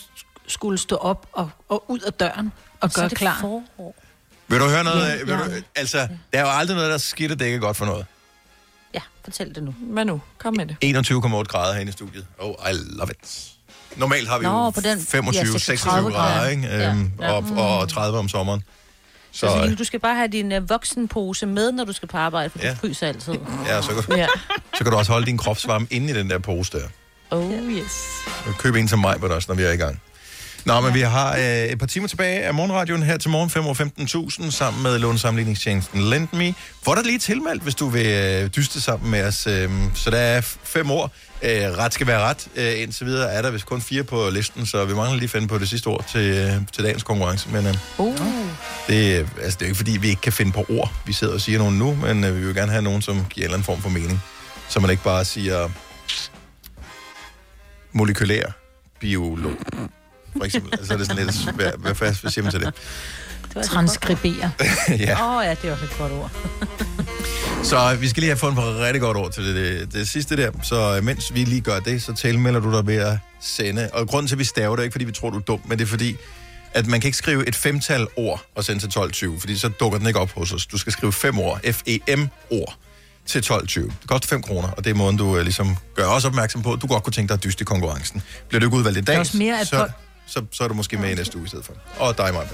[0.47, 3.39] skulle stå op og, og ud af døren og er gøre det klar.
[3.41, 3.95] forår.
[4.49, 5.01] Vil du høre noget?
[5.09, 5.39] Ja, Ja, vil ja.
[5.57, 5.99] du, altså,
[6.33, 8.07] der er jo aldrig noget, der er skidt, og det ikke er godt for noget.
[8.95, 9.75] Ja, fortæl det nu.
[9.81, 10.21] Hvad nu?
[10.39, 11.11] Kom med det.
[11.11, 12.27] 21,8 grader herinde i studiet.
[12.39, 13.53] Oh, I love it.
[13.97, 16.49] Normalt har vi Nå, jo på den- 25, ja, 26 36 grader, grader.
[16.51, 16.67] ikke?
[16.67, 16.91] Ja.
[16.91, 17.33] Øhm, Ja.
[17.33, 17.45] og,
[17.81, 18.62] og 30 om sommeren.
[19.37, 22.16] Så, Så, så du skal bare have din uh, voksenpose med, når du skal på
[22.16, 22.66] arbejde, for Ja.
[22.66, 22.72] ja.
[22.72, 23.35] du fryser altid.
[23.66, 24.27] ja, så, kan, Ja.
[24.75, 26.88] så kan du også holde din kropsvarme inde i den der pose der.
[27.31, 28.07] Oh yes.
[28.59, 30.03] Køb en til mig på også, når vi er i gang.
[30.67, 33.51] Nå, men vi har øh, et par timer tilbage af morgenradioen her til morgen,
[34.45, 36.55] 5.15.000, sammen med lånesamligningstjenesten LendMe.
[36.83, 39.47] Hvor der lige tilmeldt, hvis du vil øh, dyste sammen med os.
[39.47, 41.11] Øh, så der er fem år.
[41.43, 42.49] Øh, ret skal være ret.
[42.57, 45.49] Øh, indtil videre er der vist kun fire på listen, så vi mangler lige finde
[45.49, 47.49] på det sidste ord til, øh, til dagens konkurrence.
[47.51, 48.19] Men øh, Uh.
[48.89, 50.93] det, øh, altså, det er jo ikke fordi, vi ikke kan finde på ord.
[51.07, 53.25] Vi sidder og siger nogen nu, men øh, vi vil gerne have nogen, som giver
[53.25, 54.23] en eller anden form for mening.
[54.69, 55.69] Så man ikke bare siger
[57.93, 58.47] molekylær
[59.01, 59.57] biolog.
[60.38, 60.72] For eksempel.
[60.79, 61.55] Altså, er det sådan lidt svært.
[61.57, 62.75] Hvad, hvad, hvad siger man til det?
[63.64, 64.51] Transkribere.
[65.07, 65.22] ja.
[65.22, 66.31] Åh oh, ja, det er også et godt ord.
[67.62, 70.09] Så vi skal lige have fundet på et rigtig godt ord til det, det, det
[70.09, 70.51] sidste der.
[70.62, 73.90] Så øh, mens vi lige gør det, så tilmelder du dig ved at sende.
[73.92, 75.61] Og grunden til, at vi staver det, er ikke fordi, vi tror, du er dum,
[75.64, 76.16] men det er fordi,
[76.72, 79.99] at man kan ikke skrive et femtal ord og sende til 12.20, fordi så dukker
[79.99, 80.66] den ikke op hos os.
[80.66, 82.77] Du skal skrive fem ord, F-E-M-ord,
[83.27, 83.81] til 12.20.
[83.81, 86.72] Det koster 5 kroner, og det er måden, du øh, ligesom gør os opmærksom på,
[86.72, 88.22] at du godt kunne tænke dig at dyste i konkurrencen.
[88.49, 89.88] Bliver du ikke udvalgt i dag, er også mere, at så,
[90.27, 91.73] så, så er du måske med i næste uge i stedet for.
[91.99, 92.47] Og dig, Maja.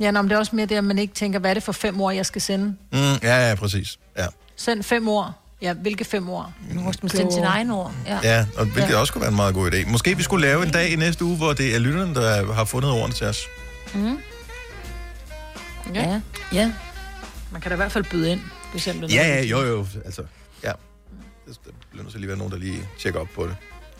[0.00, 1.62] Ja, nå, men det er også mere det, at man ikke tænker, hvad er det
[1.62, 2.64] for fem ord, jeg skal sende?
[2.92, 3.98] Mm, ja, ja, præcis.
[4.18, 4.26] Ja.
[4.56, 5.32] Send fem ord.
[5.62, 6.52] Ja, hvilke fem ord?
[6.70, 7.92] Nu må man sende sin egen ord.
[8.06, 8.18] Ja.
[8.22, 8.96] Ja, og hvilket Ja.
[8.98, 9.88] også kunne være en meget god idé.
[9.90, 12.64] Måske vi skulle lave en dag i næste uge, hvor det er lytterne, der har
[12.64, 13.46] fundet ordene til os.
[13.94, 14.18] Mm.
[15.94, 16.20] Ja.
[16.52, 16.72] ja.
[17.52, 19.12] Man kan da i hvert fald byde ind, for eksempel.
[19.12, 19.86] Ja, ja, jo, jo.
[20.04, 20.22] Altså,
[20.64, 20.72] ja.
[21.46, 21.52] Der
[21.90, 23.56] bliver nødt til lige være nogen, der lige tjekker op på det.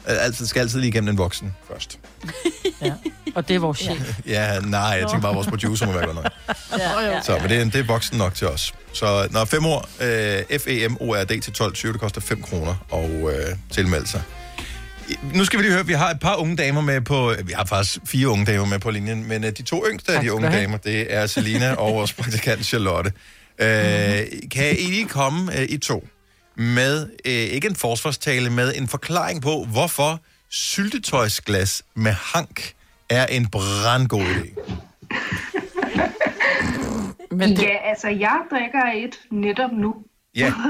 [0.06, 1.98] Al- Altid, skal altid lige igennem en voksen først.
[3.34, 4.18] Og det er vores chef.
[4.26, 6.26] Ja, nej, jeg tænker bare, at vores producer må være godt nok.
[6.78, 7.22] Ja, ja.
[7.22, 8.74] Så, men det er, det er voksen nok til os.
[8.92, 14.06] Så når fem år, øh, F-E-M-O-R-D til 12.20, det koster 5 kroner og øh, tilmelde
[14.06, 14.22] sig.
[15.34, 17.52] Nu skal vi lige høre, at vi har et par unge damer med på, vi
[17.52, 20.32] har faktisk fire unge damer med på linjen, men øh, de to yngste af de
[20.32, 23.12] unge damer, det er Selina og vores praktikant Charlotte.
[23.58, 23.68] Øh,
[24.50, 26.08] kan I lige komme øh, i to
[26.56, 32.74] med, øh, ikke en forsvarstale, med en forklaring på, hvorfor syltetøjsglas med hank
[33.08, 34.72] er en brandgod idé?
[37.38, 37.62] Men det...
[37.62, 39.94] Ja, altså, jeg drikker et netop nu.
[40.34, 40.52] Ja,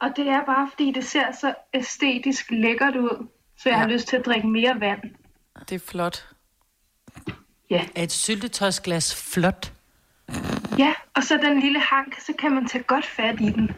[0.00, 3.78] Og det er bare, fordi det ser så æstetisk lækkert ud, så jeg ja.
[3.78, 5.00] har lyst til at drikke mere vand.
[5.68, 6.26] Det er flot.
[7.70, 7.84] Ja.
[7.94, 9.72] Er et syltetøjsglas flot?
[10.78, 13.70] Ja, og så den lille hank, så kan man tage godt fat i den.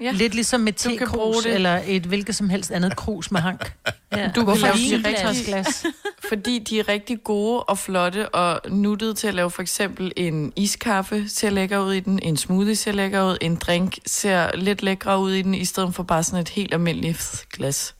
[0.00, 0.10] Ja.
[0.10, 3.72] Lidt ligesom med tekrus, eller et hvilket som helst andet krus med hank.
[4.12, 4.30] Ja.
[4.36, 5.84] Du kan lave de rigtig, syltetøjsglas?
[6.28, 10.52] fordi de er rigtig gode og flotte og nuttede til at lave for eksempel en
[10.56, 14.82] iskaffe ser lækker ud i den, en smoothie ser lækker ud, en drink ser lidt
[14.82, 17.94] lækre ud i den, i stedet for bare sådan et helt almindeligt glas.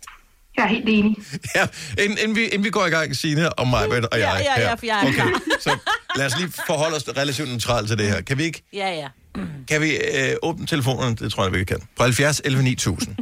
[0.56, 1.16] Jeg er helt enig.
[1.56, 1.66] ja
[2.02, 4.60] inden, inden, vi, inden vi går i gang, Signe og mig, og jeg Ja, ja,
[4.60, 5.40] ja, for jeg er klar.
[5.60, 5.78] Så
[6.16, 8.20] lad os lige forholde os relativt neutralt til det her.
[8.20, 9.08] Kan vi ikke Ja, ja.
[9.68, 11.16] Kan vi øh, åbne telefonerne?
[11.16, 11.80] Det tror jeg, vi kan.
[11.96, 13.16] På 70 11 9000.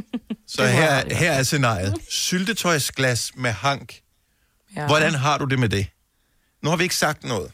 [0.47, 1.95] Så her, her er scenariet.
[2.09, 3.93] Syltetøjsglas med hank.
[4.75, 4.85] Ja.
[4.87, 5.87] Hvordan har du det med det?
[6.63, 7.51] Nu har vi ikke sagt noget.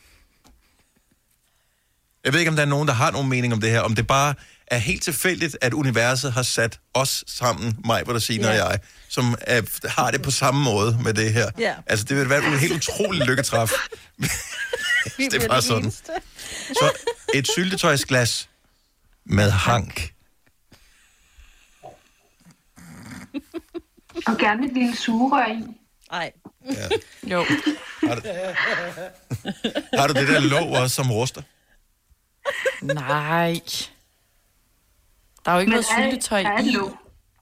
[2.26, 3.80] Jeg ved ikke, om der er nogen, der har nogen mening om det her.
[3.80, 4.34] Om det bare
[4.67, 8.63] er helt tilfældigt, at universet har sat os sammen, mig, hvor der siger Ja.
[8.63, 11.50] og jeg, som er, har det på samme måde med det her.
[11.60, 11.74] Ja.
[11.88, 13.71] Altså, det vil være en helt utrolig lykketræf.
[15.17, 15.91] det er bare sådan.
[15.91, 16.91] Så
[17.34, 18.50] et syltetøjsglas
[19.26, 20.14] med hank.
[24.28, 25.64] Og gerne et lille sugerør i.
[26.12, 26.32] Nej.
[26.66, 26.88] Ja.
[27.24, 27.44] Jo.
[28.08, 28.22] Har du,
[29.98, 31.42] har du det der låg også, som ruster?
[32.82, 33.60] Nej.
[35.46, 36.98] Der er jo ikke Men noget syltetøj der er et i låg.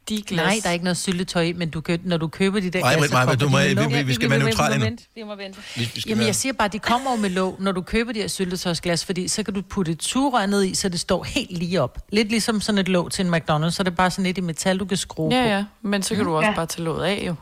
[0.09, 0.45] De glas.
[0.45, 2.79] Nej, der er ikke noget syltetøj i, men du kan, når du køber de der
[2.79, 3.57] Nej, men- glas, så kommer du må-
[3.89, 4.95] vi- vi- vi skal være neutrale nu.
[5.15, 5.59] Vi må vente.
[5.75, 7.81] Vi, vi skal Jamen, være- jeg siger bare, de kommer jo med låg, når du
[7.81, 10.99] køber de her syltetøjsglas, fordi så kan du putte et sugerør ned i, så det
[10.99, 11.97] står helt lige op.
[12.11, 14.41] Lidt ligesom sådan et låg til en McDonald's, så er det bare sådan et i
[14.41, 15.47] metal, du kan skrue Ja, på.
[15.49, 17.35] ja, men så kan du også bare tage låget af, jo.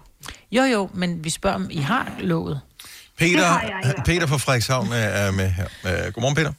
[0.52, 2.60] Jo, jo, men vi spørger, om I har låget.
[3.18, 3.94] Peter, jeg.
[4.06, 5.66] Peter fra Frederikshavn er- med her.
[5.86, 6.54] Øh, Godmorgen, Peter.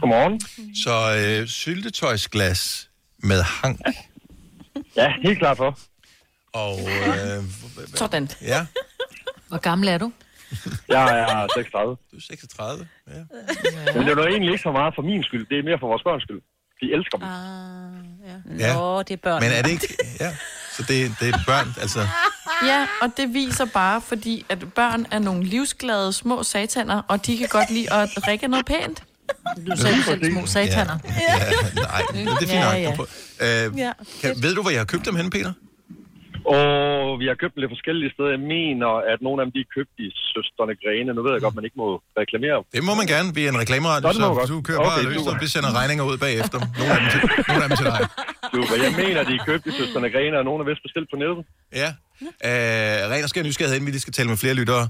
[0.00, 0.40] Godmorgen.
[0.84, 3.80] Så øh, syltetøjsglas med hank.
[3.86, 3.92] Ja,
[5.22, 5.78] helt klar for.
[6.52, 7.44] Og, øh,
[7.94, 8.28] Sådan.
[8.42, 8.66] Ja,
[9.48, 10.12] Hvor gammel er du?
[10.88, 11.96] Jeg er 36.
[12.12, 12.88] du er 36.
[13.08, 13.12] Ja.
[13.94, 15.46] Men det er jo egentlig ikke så meget for min skyld.
[15.50, 16.40] Det er mere for vores børns skyld.
[16.80, 17.26] De elsker dem.
[18.58, 18.74] Ja.
[18.74, 19.42] Nå, det er børn.
[19.42, 19.88] Men er det ikke...
[20.20, 20.36] Ja,
[20.76, 22.00] så det, det er børn, altså...
[22.66, 27.38] Ja, og det viser bare, fordi at børn er nogle livsglade små sataner, og de
[27.38, 29.02] kan godt lide at drikke noget pænt.
[29.66, 30.96] Du sagde selv små sataner.
[31.04, 31.34] Ja,
[31.92, 33.08] nej, men det er fint Ja, nok.
[33.40, 33.66] ja.
[33.66, 33.92] Øh, Ja.
[34.20, 35.52] kan, ved du, hvor jeg har købt dem hen, Peter?
[36.56, 36.72] Og
[37.20, 38.30] vi har købt dem lidt forskellige steder.
[38.36, 41.10] Jeg mener, at nogle af dem de er købt i Søsterne Grene.
[41.16, 41.88] Nu ved jeg godt, man ikke må
[42.22, 42.58] reklamere.
[42.76, 43.28] Det må man gerne.
[43.38, 44.48] Vi er en reklameradio, Nå, det må så godt.
[44.54, 45.32] du kører bare Okay, løs, super.
[45.32, 46.58] og vi sender regninger ud bagefter.
[46.78, 48.00] Nogle af dem til, nogle af dem til dig.
[48.54, 48.74] Super.
[48.86, 51.38] Jeg mener, de er købt i Søsterne Grene, og nogle er vist bestilt på nettet.
[51.82, 51.88] Ja.
[52.48, 54.84] Øh, ren og skær nysgerrighed, inden vi lige skal tale med flere lyttere.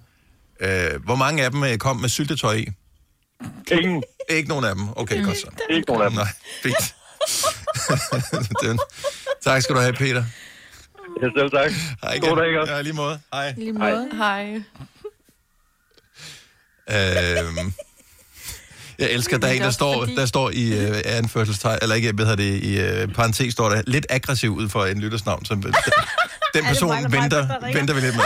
[0.65, 2.67] Øh, hvor mange af dem øh, kom med syltetøj i?
[3.73, 4.03] Ingen.
[4.31, 4.89] Ikke nogen af dem.
[4.97, 5.47] Okay, godt så.
[5.71, 6.19] Ikke nogen af dem.
[6.19, 6.29] Nej,
[6.63, 6.95] fint.
[8.63, 8.79] Den.
[9.45, 10.25] tak skal du have, Peter.
[11.23, 11.71] Ja, selv tak.
[12.03, 12.77] Hej God dag.
[12.77, 13.21] Ja, lige måde.
[13.33, 13.55] Hej.
[13.57, 14.09] Lige måde.
[14.17, 14.55] Hej.
[16.91, 17.73] Øhm,
[18.99, 22.27] jeg elsker, der er en, der står, der står i uh, anførselstegn, eller ikke, hvad
[22.27, 25.45] hedder det, i uh, parentes står der, lidt aggressiv ud for en lyttersnavn.
[25.45, 25.75] Som, den,
[26.55, 28.25] den person mig, venter, venter vi lidt med.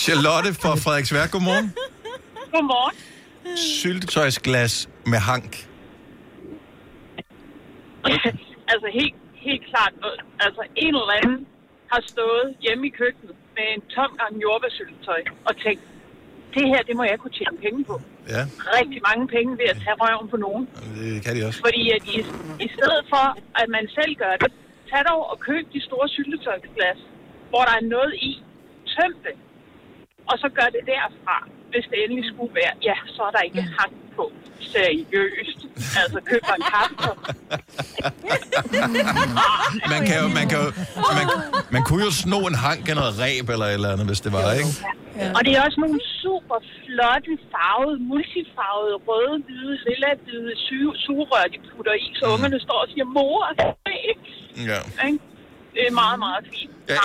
[0.00, 1.74] Charlotte fra Frederiksværk, godmorgen.
[2.52, 2.96] Godmorgen.
[3.56, 5.52] Syltetøjsglas med hank.
[8.72, 9.14] altså helt,
[9.46, 9.92] helt klart,
[10.46, 11.46] altså en eller anden
[11.92, 15.82] har stået hjemme i køkkenet med en tom gang jordbærsyltetøj og tænkt,
[16.54, 17.96] det her, det må jeg kunne tjene penge på.
[18.34, 18.42] Ja,
[18.78, 20.62] Rigtig mange penge ved at tage røven på nogen.
[20.96, 21.60] det kan de også.
[21.66, 22.16] Fordi at i,
[22.66, 23.26] i stedet for,
[23.62, 24.52] at man selv gør det,
[24.90, 27.00] tag dog og køb de store syltetøjsglas,
[27.50, 28.32] hvor der er noget i.
[28.94, 29.36] Tøm det.
[30.30, 31.36] Og så gør det derfra,
[31.72, 32.72] hvis det endelig skulle være.
[32.88, 34.24] Ja, så er der ikke hang på.
[34.72, 35.58] Seriøst.
[36.02, 36.96] Altså, køb dig en kaffe.
[39.92, 40.68] Man, kan jo, man, kan jo,
[41.18, 41.26] man,
[41.74, 44.32] man kunne jo sno en hank af noget ræb eller et eller andet, hvis det
[44.38, 44.72] var, ikke?
[45.20, 45.28] Ja.
[45.36, 51.44] Og det er også nogle super flotte farvede, multifarvede, røde, hvide, lilla, hvide su- sugerør,
[51.54, 53.42] de putter i, så ungerne står og siger, mor,
[54.70, 54.78] Ja.
[55.74, 56.70] Det er meget, meget fint.
[56.88, 56.96] Jeg,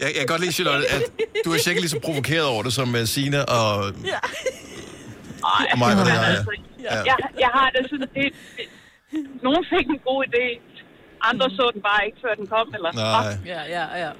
[0.00, 1.02] jeg, jeg kan godt lide, Charlotte, at
[1.44, 5.94] du er sikkert lige så provokeret over det, som uh, Signe og, Ej, og mig,
[5.94, 6.20] hvad det er.
[6.20, 6.96] altså, Ja.
[7.10, 8.64] jeg, jeg har det sådan, det, det,
[9.42, 10.46] nogen fik en god idé,
[11.30, 12.92] andre så den bare ikke, før den kom, eller?
[12.92, 13.36] Nej.
[13.52, 14.10] Ja, ja, ja.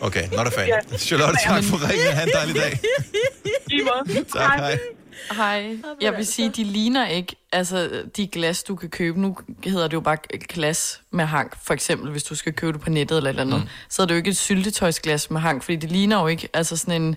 [0.00, 0.68] Okay, not a fan.
[0.68, 0.96] Ja.
[1.08, 2.12] Charlotte, tak for ringen.
[2.16, 2.72] Ha' en dejlig dag.
[3.76, 4.24] I måde.
[4.38, 4.78] Tak, hej.
[5.32, 5.78] Hej.
[6.00, 9.20] Jeg vil sige, de ligner ikke, altså de glas, du kan købe.
[9.20, 12.80] Nu hedder det jo bare glas med hank, for eksempel, hvis du skal købe det
[12.80, 13.60] på nettet eller et eller andet.
[13.60, 13.68] Mm.
[13.88, 16.76] Så er det jo ikke et syltetøjsglas med hank, fordi det ligner jo ikke, altså
[16.76, 17.16] sådan en,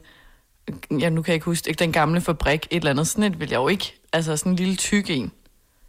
[1.00, 3.08] ja, nu kan jeg ikke huske, ikke den gamle fabrik, et eller andet.
[3.08, 5.32] Sådan et vil jeg jo ikke, altså sådan en lille tyk en.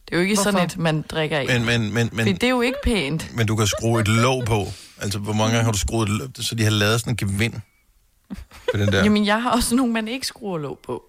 [0.04, 0.50] Det er jo ikke Hvorfor?
[0.50, 1.46] sådan et, man drikker af.
[1.46, 3.36] Men, men, men, Fordi men, det er jo ikke pænt.
[3.36, 4.66] men du kan skrue et låg på.
[5.00, 7.16] Altså, hvor mange gange har du skruet et låg, så de har lavet sådan en
[7.16, 7.54] gevind
[8.72, 9.02] på den der?
[9.02, 11.04] Jamen, jeg har også nogle, man ikke skruer låg på.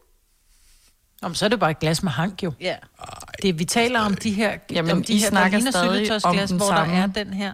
[1.21, 2.53] Om så er det bare et glas med hank, jo.
[2.61, 2.75] Ja.
[3.41, 6.37] Det, vi taler om de her, Jamen, om de I her snakker der stadig om
[6.37, 6.93] den hvor samme.
[6.95, 7.53] der er den her.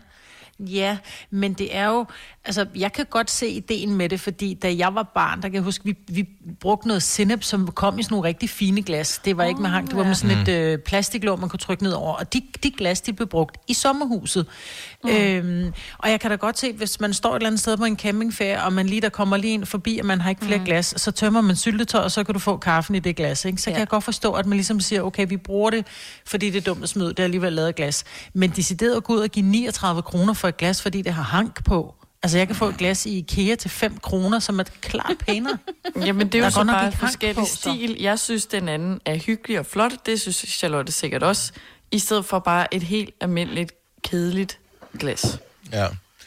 [0.59, 0.97] Ja,
[1.29, 2.05] men det er jo...
[2.45, 5.53] Altså, jeg kan godt se ideen med det, fordi da jeg var barn, der kan
[5.53, 6.27] jeg huske, vi, vi
[6.59, 9.21] brugte noget sinep, som kom i sådan nogle rigtig fine glas.
[9.25, 11.83] Det var ikke med hank, det var med sådan et øh, plastiklåg, man kunne trykke
[11.83, 12.13] ned over.
[12.13, 14.47] Og de, de glas, de blev brugt i sommerhuset.
[15.03, 15.09] Mm.
[15.09, 17.85] Øhm, og jeg kan da godt se, hvis man står et eller andet sted på
[17.85, 20.59] en campingferie, og man lige der kommer lige ind forbi, og man har ikke flere
[20.59, 20.65] mm.
[20.65, 23.45] glas, så tømmer man syltetøj, og så kan du få kaffen i det glas.
[23.45, 23.61] Ikke?
[23.61, 23.73] Så ja.
[23.73, 25.87] kan jeg godt forstå, at man ligesom siger, okay, vi bruger det,
[26.25, 28.03] fordi det er dumt at smide, det er alligevel lavet glas.
[28.33, 31.23] Men decideret at gå ud og give 39 kroner for et glas, fordi det har
[31.23, 31.95] hank på.
[32.23, 35.57] Altså, jeg kan få et glas i IKEA til 5 kroner, som er klart pænere.
[36.05, 37.55] Jamen, det er jo Der så bare forskellig på, så.
[37.55, 37.97] stil.
[37.99, 40.05] Jeg synes, den anden er hyggelig og flot.
[40.05, 41.51] Det synes Charlotte sikkert også.
[41.91, 43.71] I stedet for bare et helt almindeligt,
[44.03, 44.59] kedeligt
[44.97, 45.39] glas.
[45.73, 45.85] Ja.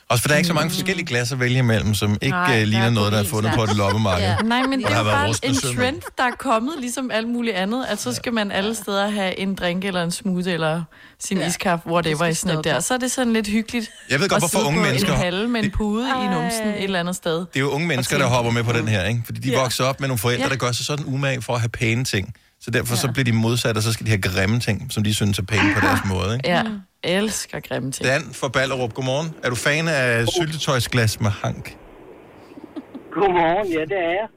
[0.09, 2.57] Også for der er ikke så mange forskellige glas at vælge imellem, som ikke Nej,
[2.59, 4.25] der ligner er noget, der er fundet på et loppemarked.
[4.29, 4.37] Ja.
[4.37, 7.29] Nej, men det der er har jo bare en trend, der er kommet, ligesom alt
[7.29, 7.85] muligt andet.
[7.89, 10.83] At så skal man alle steder have en drink eller en smoothie eller
[11.19, 11.47] sin ja.
[11.47, 12.81] iskaffe, whatever i sådan der.
[12.81, 13.91] Så er det sådan lidt hyggeligt.
[14.11, 16.83] Jeg ved godt, at hvorfor unge mennesker- en halve med en pude i numsen et
[16.85, 17.39] eller andet sted.
[17.39, 19.23] Det er jo unge mennesker, der hopper med på den her, ikke?
[19.25, 19.61] Fordi de Ja.
[19.61, 20.49] vokser op med nogle forældre, Ja.
[20.51, 22.35] der gør sig sådan umage for at have pæne ting.
[22.65, 23.13] Så derfor så Ja.
[23.15, 25.69] bliver de modsat, og så skal de have grimme ting, som de synes er pæne
[25.77, 26.49] på deres måde, ikke?
[26.55, 26.63] Ja,
[27.19, 28.05] elsker grimme ting.
[28.11, 29.29] Dan fra Ballerup, godmorgen.
[29.45, 31.65] Er du fan af syltetøjsglas med hank?
[33.17, 34.29] Godmorgen, ja, det er jeg.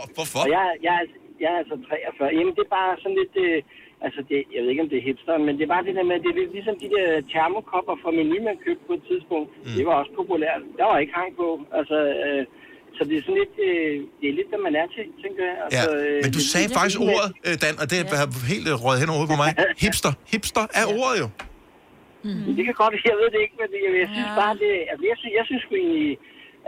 [0.00, 0.40] Og hvorfor?
[0.44, 2.36] Og jeg, jeg, er- jeg er altså 43.
[2.38, 3.34] Jamen, det er bare sådan lidt...
[3.46, 3.58] Øh,
[4.06, 6.06] altså, det, jeg ved ikke, om det er hipster, men det er bare det der
[6.10, 9.48] med, det er lidt ligesom de der termokopper fra menu, man købte på et tidspunkt.
[9.66, 9.74] Mm.
[9.78, 10.62] Det var også populært.
[10.78, 11.48] Der var ikke hang på.
[11.78, 12.42] Altså, øh,
[12.98, 13.54] så det er sådan lidt...
[13.68, 15.56] Øh, det er lidt, hvad man er til, tænker jeg.
[15.58, 18.74] Ja, Altså, øh, men du sagde faktisk ordet, øh, Dan, og det har helt øh,
[18.84, 19.50] røget hen over på mig.
[19.82, 20.12] Hipster.
[20.32, 21.28] Hipster er ordet jo.
[22.26, 22.54] Mm.
[22.56, 25.16] Det kan godt jeg ved det ikke, men jeg, jeg synes bare, det, altså, jeg,
[25.20, 26.10] synes, jeg synes egentlig,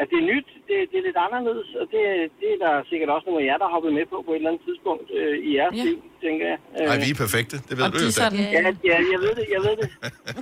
[0.01, 2.03] at det er nyt, det, det er lidt anderledes, og det,
[2.41, 4.37] det er der sikkert også nogle af jer, der har hoppet med på på et
[4.41, 5.85] eller andet tidspunkt øh, i jeres Ja.
[5.89, 6.59] liv, tænker jeg.
[6.91, 7.57] Nej, vi er perfekte.
[7.69, 8.19] Det ved Og du de jo, Dan.
[8.21, 8.61] sådan- Ja,
[8.91, 9.89] ja, jeg ved det, jeg ved det.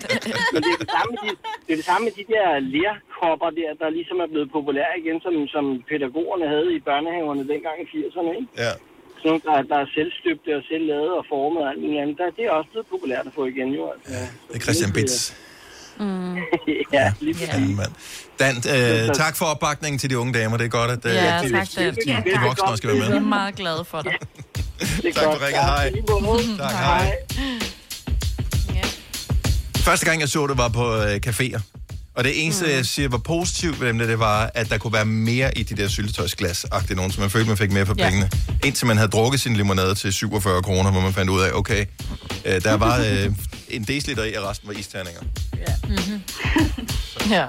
[0.52, 1.30] Men det er det samme med de,
[1.66, 5.16] det er det samme med de der lerkopper der, der ligesom er blevet populære igen,
[5.24, 8.52] som, som pædagogerne havde i børnehaverne dengang i 80'erne, ikke?
[8.64, 8.72] Ja.
[9.20, 12.18] Sådan nogle, der, der er selvstøbte og selv lavet og formet og alt muligt andet.
[12.20, 13.82] Der, det er også blevet populært at få igen, jo.
[13.94, 14.10] Altså.
[14.48, 15.18] Det er Christian Bits.
[16.00, 16.36] Mm.
[16.92, 17.92] ja, lige mand.
[18.38, 20.56] Dan, øh, tak for opbakningen til de unge damer.
[20.56, 21.94] Det er godt, at øh, Ja, de, tak, Dan.
[22.06, 23.28] de, de voksne også skal være Jeg er med.
[23.28, 24.12] meget glad for dig.
[25.14, 25.62] Tak for ringet.
[25.64, 25.92] Hej.
[26.58, 27.12] Tak, hej.
[29.76, 31.60] Første gang, jeg så det, var på øh, caféer.
[32.18, 32.70] Og det eneste, mm.
[32.70, 35.76] jeg siger, var positivt ved dem, det var, at der kunne være mere i de
[35.76, 38.04] der syltetøjsglas agtige nogen, som man følte, man fik mere for Ja.
[38.08, 38.30] pengene.
[38.64, 41.86] Indtil man havde drukket sin limonade til 47 kroner, hvor man fandt ud af, okay,
[42.44, 43.32] øh, der var øh,
[43.68, 45.20] en deciliter i, og resten var isterninger.
[45.88, 46.20] Mm-hmm.
[47.30, 47.46] Ja.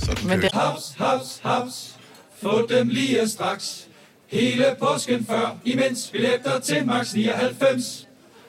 [0.00, 1.88] Sådan Men det- Haps, haps, haps.
[2.42, 3.80] Få dem lige straks.
[4.30, 8.06] Hele påsken før, imens billetter til max 99.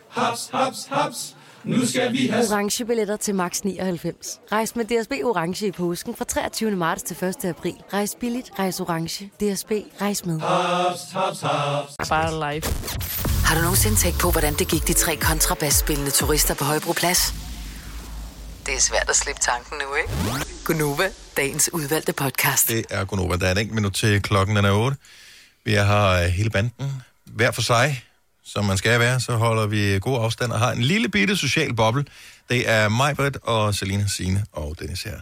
[0.10, 1.36] Haps, haps, haps.
[1.64, 2.46] Nu skal vi have...
[2.52, 4.40] Orange billetter til max 99.
[4.52, 6.72] Rejs med DSB Orange i påsken fra 23.
[6.72, 7.46] marts til 1.
[7.46, 7.76] april.
[7.94, 9.26] Rejs billigt, rejs orange.
[9.26, 9.72] DSB,
[10.02, 10.40] rejs med.
[10.40, 12.10] Haps, haps, haps.
[12.10, 12.64] Bare live.
[13.46, 17.34] Har du nogensinde tænkt på, hvordan det gik de tre kontrabasspillende turister på Højbroplads?
[18.66, 20.46] Det er svært at slippe tanken nu, ikke?
[20.66, 22.70] Gunova, dagens udvalgte podcast.
[22.70, 23.36] Det er Gunova.
[23.38, 24.98] Der er et enkelt minut til klokken, den er 8.
[25.66, 26.92] Vi har øh, hele banden
[27.26, 28.04] hver for sig,
[28.46, 29.20] som man skal være.
[29.20, 32.06] Så holder vi god afstand og har en lille bitte social boble.
[32.50, 35.20] Det er mig, Britt, og Selina Sine og Dennis her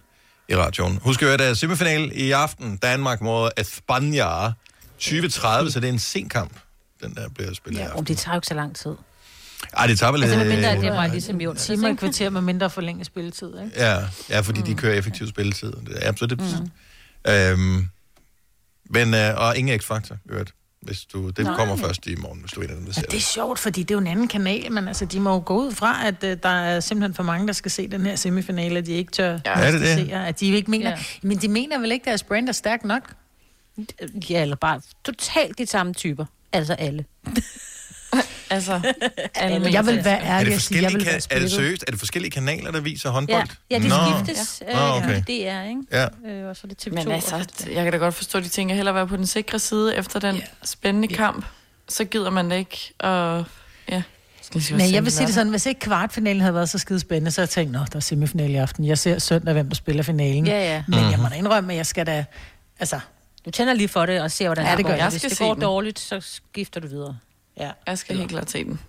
[0.50, 1.00] i radioen.
[1.02, 2.78] Husk at der er semifinal i aften.
[2.78, 4.52] Danmark mod Espanja
[4.94, 6.54] 2030, så det er en sen kamp,
[7.04, 7.86] den der bliver spillet ja.
[7.86, 8.92] Ja, om det tager jo ikke så lang tid.
[9.74, 10.24] Ej, det tager vel...
[10.24, 12.70] Altså, med mindre, at øh, det var ligesom i onsdags, Timer og kvarter med mindre
[12.70, 13.72] forlænget spilletid, ikke?
[13.76, 13.98] Ja,
[14.30, 14.66] ja fordi mm.
[14.66, 15.72] de kører effektiv spilletid.
[15.72, 16.70] Det er absolut det.
[17.26, 17.32] Mm.
[17.32, 17.88] Øhm,
[18.90, 20.54] men, øh, og ingen X-Factor, i øvrigt.
[20.82, 21.56] Hvis du, det Nej.
[21.56, 23.60] kommer først i morgen, hvis du er en af dem, der ser Det er sjovt,
[23.60, 26.08] fordi det er jo en anden kanal, men altså, de må jo gå ud fra,
[26.08, 28.92] at uh, der er simpelthen for mange, der skal se den her semifinale, at de
[28.92, 29.88] ikke tør Ja, er det det?
[29.88, 30.90] se, at de ikke mener...
[30.90, 30.96] Ja.
[30.96, 31.04] Ja.
[31.22, 33.14] Men de mener vel ikke, at deres brand er stærkt nok?
[34.30, 36.26] Ja, eller bare totalt de samme typer.
[36.54, 37.06] Altså alle.
[38.50, 38.82] altså,
[39.36, 41.40] alle Men jeg vil være Er ærlig det, og sige, jeg forskellige, vil være er
[41.40, 41.84] det seriøst?
[41.88, 43.48] Er det forskellige kanaler, der viser håndbold?
[43.72, 43.96] Ja, ja de Nå.
[44.26, 44.64] skiftes.
[44.74, 45.16] Nå, okay.
[45.18, 45.82] Øh, det er, ikke?
[45.92, 46.06] Ja.
[46.30, 46.94] Øh, og så er det TV2.
[46.94, 49.28] Men altså, så- jeg kan da godt forstå, at de tænker hellere være på den
[49.28, 50.46] sikre side efter den yeah.
[50.66, 51.18] spændende yeah.
[51.18, 51.46] kamp.
[51.90, 52.94] Så gider man det ikke.
[53.00, 53.46] Og,
[53.90, 54.02] ja.
[54.72, 55.34] Men jeg vil sige det er.
[55.34, 57.96] sådan, hvis ikke kvartfinalen havde været så skide spændende, så havde jeg tænkt, nå, der
[57.96, 58.86] er semifinale i aften.
[58.88, 60.46] Jeg ser søndag, hvem der spiller finalen.
[60.48, 60.84] Ja, ja.
[60.88, 61.30] Men jeg må Mhm.
[61.32, 62.26] da indrømme, at jeg skal da...
[62.80, 63.00] Altså,
[63.46, 64.94] Du tænder lige for det og ser, hvordan Ja, det det går.
[64.94, 65.10] jeg.
[65.10, 67.18] Hvis det går dårligt, så skifter du videre.
[67.58, 67.72] Ja.
[67.88, 68.80] Jeg skal helt klart se den.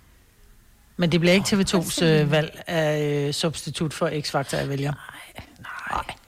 [0.97, 4.93] Men det bliver ikke TV2's øh, valg af øh, substitut for X-Factor, jeg vælger.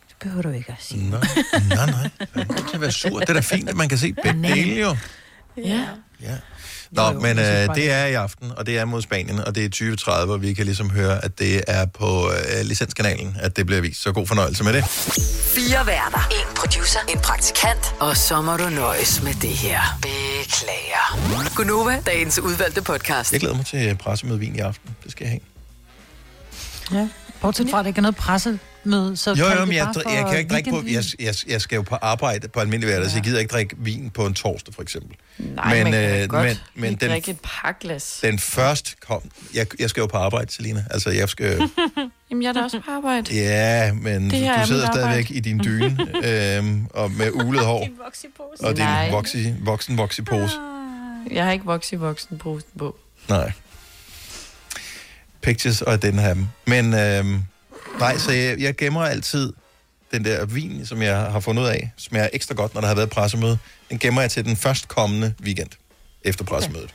[0.10, 1.10] Det behøver du ikke at sige.
[1.10, 1.18] Nå,
[1.70, 2.10] nej, nej.
[2.36, 3.20] Man kan være sur.
[3.20, 4.98] Det er da fint, at man kan se begge dele, jo.
[5.58, 5.86] Ja.
[6.22, 6.38] Ja.
[6.96, 9.56] Nå, Jo, jo, men øh, det er i aften, og det er mod Spanien, og
[9.56, 13.58] det er 2030, og vi kan ligesom høre, at det er på øh, licenskanalen, at
[13.58, 14.02] det bliver vist.
[14.02, 14.84] Så god fornøjelse med det.
[15.56, 16.28] Fire værter.
[16.32, 17.00] En producer.
[17.10, 17.96] En praktikant.
[18.00, 19.80] Og så må du nøjes med det her.
[20.02, 21.56] Beklager.
[21.56, 23.32] Gunova, dagens udvalgte podcast.
[23.34, 24.90] Jeg glæder mig til pressemøde Vin i aften.
[25.04, 25.32] Det skal jeg
[26.92, 27.00] have.
[27.02, 27.08] Ja.
[27.42, 28.16] Bortset fra, at der ikke er noget
[28.86, 30.84] pressemøde, så Jo, jo, men jeg, bare for jeg kan ikke drikke på...
[30.88, 33.76] Jeg, jeg, jeg skal jo på arbejde på almindelig hverdag, så jeg gider ikke drikke
[33.80, 35.18] vin på en torsdag, for eksempel.
[35.38, 38.20] Nej, men, man kan øh, godt men, men den, drikke et par glas.
[38.22, 39.22] den første kom...
[39.54, 40.86] Jeg, jeg skal jo på arbejde, Selina.
[40.90, 41.58] Altså, jeg skal...
[42.30, 43.36] Jamen, jeg er da også på arbejde.
[43.36, 45.34] Ja, men du sidder stadigvæk arbejde.
[45.34, 45.98] i din dyne,
[46.58, 47.88] øhm, og med ulet hår,
[48.60, 49.12] og din Nej.
[49.12, 50.56] voxi, voksen voxi pose.
[51.32, 52.98] Jeg har ikke vokset i voksen posten på.
[53.30, 53.52] Nej.
[55.42, 56.48] Pictures og den her dem.
[56.66, 57.44] Men øhm,
[58.00, 59.54] nej, så jeg, jeg gemmer altid
[60.12, 62.96] den der vin, som jeg har fundet ud af, smager ekstra godt, når der har
[62.96, 63.58] været pressemøde.
[63.90, 65.70] Den gemmer jeg til den førstkommende weekend
[66.24, 66.94] efter pressemødet.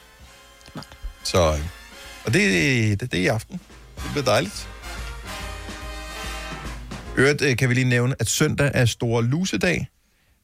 [1.25, 1.61] Så, øh,
[2.25, 2.51] og det,
[3.01, 3.61] det, det er i aften.
[3.97, 4.69] Det bliver dejligt.
[7.17, 9.89] Øvrigt øh, kan vi lige nævne, at søndag er store lusedag.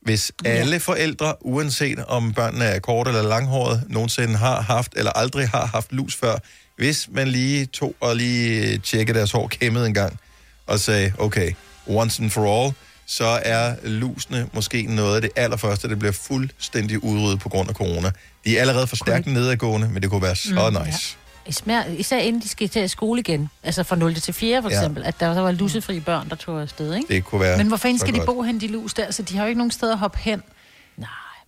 [0.02, 5.48] Hvis alle forældre, uanset om børnene er kort eller langhåret, nogensinde har haft eller aldrig
[5.48, 6.38] har haft lus før,
[6.76, 10.20] hvis man lige tog og lige tjekkede deres hår kæmmet en gang,
[10.66, 11.52] og sagde, okay,
[11.86, 12.72] once and for all,
[13.06, 17.74] så er lusene måske noget af det allerførste, der bliver fuldstændig udryddet på grund af
[17.74, 18.10] corona.
[18.44, 21.16] De er allerede for stærkt nedadgående, men det kunne være så Mm, nice.
[21.46, 23.48] Især, især inden de skal til skole igen.
[23.62, 24.76] Altså fra 0 til 4 for Ja.
[24.76, 25.04] eksempel.
[25.04, 27.14] At der, der var lusefri børn, der tog afsted, ikke?
[27.14, 28.26] Det kunne være Men hvor fanden skal de godt.
[28.26, 29.10] bo hen, de lus der?
[29.10, 30.42] Så de har jo ikke nogen steder at hoppe hen.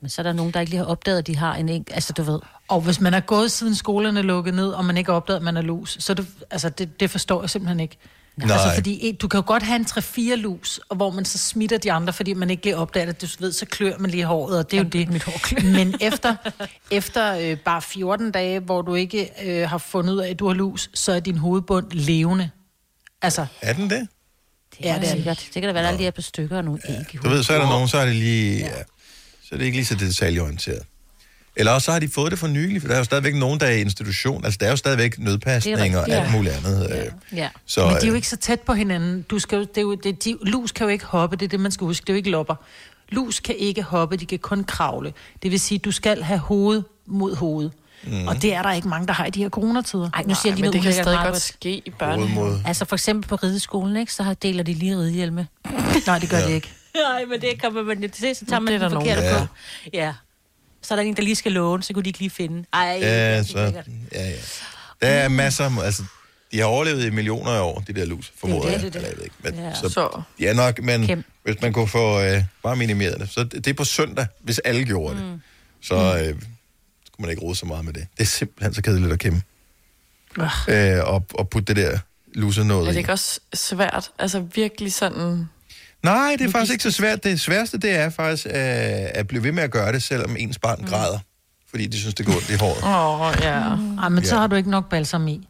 [0.00, 1.94] Men så er der nogen, der ikke lige har opdaget, at de har en enkelt...
[1.94, 2.40] Altså, du ved...
[2.68, 5.36] Og hvis man er gået siden skolerne er lukket ned, og man ikke har opdaget,
[5.36, 7.96] at man er lus, så det, altså det, det forstår jeg simpelthen ikke.
[8.46, 8.56] Nej.
[8.56, 11.78] Altså fordi du kan jo godt have en 3-4 lus, og hvor man så smitter
[11.78, 13.22] de andre, fordi man ikke lige opdager det.
[13.22, 15.08] Du ved, så klør man lige håret, og det er jo det.
[15.08, 16.36] Mit hår Men efter,
[16.90, 20.46] efter øh, bare 14 dage, hvor du ikke øh, har fundet ud af, at du
[20.46, 22.50] har lus, så er din hovedbund levende.
[23.22, 24.08] Altså, Er den det?
[24.78, 25.38] Det er ja, det sikkert.
[25.54, 27.42] Det kan da være, der lige er par stykker og nogle æg i Du ved,
[27.42, 28.58] så er der nogen, så er det lige...
[28.58, 28.82] Ja.
[29.42, 30.82] Så er det ikke lige så detaljeorienteret.
[31.58, 33.60] Eller også så har de fået det for nylig, for der er jo stadigvæk nogen,
[33.60, 34.44] der er i institution.
[34.44, 36.88] Altså, der er jo stadigvæk nødpasning og alt muligt andet.
[37.32, 37.36] Ja.
[37.36, 37.48] Ja.
[37.66, 39.22] Så, Men de er jo øh, ikke så tæt på hinanden.
[39.22, 41.48] Du skal jo, det er jo, det, de, lus kan jo ikke hoppe, det er
[41.48, 42.04] det, man skal huske.
[42.04, 42.54] Det er jo ikke lopper.
[43.08, 45.12] Lus kan ikke hoppe, de kan kun kravle.
[45.42, 47.70] Det vil sige, du skal have hoved mod hoved.
[48.06, 48.28] Mm.
[48.28, 50.10] Og det er der ikke mange, der har i de her coronatider.
[50.14, 52.62] Ej, nu siger jeg lige men det kan stadig godt ske i børnehaven.
[52.66, 54.12] Altså for eksempel på rideskolen, ikke?
[54.14, 55.46] Så har- deler de lige ridehjelme.
[56.06, 56.46] Nej, det gør Ja.
[56.48, 56.72] de ikke.
[57.12, 59.46] Nej, men det kommer man jo til, så tager man Det der forkerte på.
[59.92, 60.12] Ja.
[60.82, 62.64] Så er der en, der lige skal låne, så kunne de ikke lige finde.
[62.72, 64.32] Ej, ja, det er så, ja, ja.
[65.02, 66.02] Der er masser, altså,
[66.52, 68.80] de har overlevet i millioner af år, de der lus, formoder det, jeg.
[68.80, 68.96] det er det.
[68.96, 69.74] Eller jeg ved ikke, men, Ja.
[69.74, 71.24] så, er nok, men Kæm.
[71.44, 74.58] hvis man kunne få øh, bare minimeret det, så det, det er på søndag, hvis
[74.58, 75.40] alle gjorde det, Mm.
[75.82, 76.24] så øh,
[77.06, 78.06] skulle man ikke rode så meget med det.
[78.16, 79.42] Det er simpelthen så kedeligt at kæmpe.
[80.68, 81.98] Øh, og, og putte det der
[82.34, 82.98] lusse Er noget det i.
[82.98, 84.10] ikke også svært?
[84.18, 85.48] Altså virkelig sådan...
[86.02, 87.24] Nej, det er faktisk ikke så svært.
[87.24, 90.58] Det sværeste, det er faktisk øh, at blive ved med at gøre det, selvom ens
[90.58, 90.86] barn Mm.
[90.86, 91.18] græder.
[91.70, 92.82] Fordi de synes, det går ondt i håret.
[92.84, 93.60] Åh, oh, ja.
[94.02, 94.40] Ej, men så Ja.
[94.40, 95.48] har du ikke nok balsam i.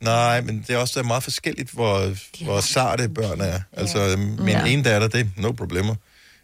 [0.00, 2.10] Nej, men det er også meget forskelligt, hvor,
[2.44, 3.60] hvor sarte børn er.
[3.72, 4.64] Altså, min Ja.
[4.64, 5.94] ene datter, det er no problemer.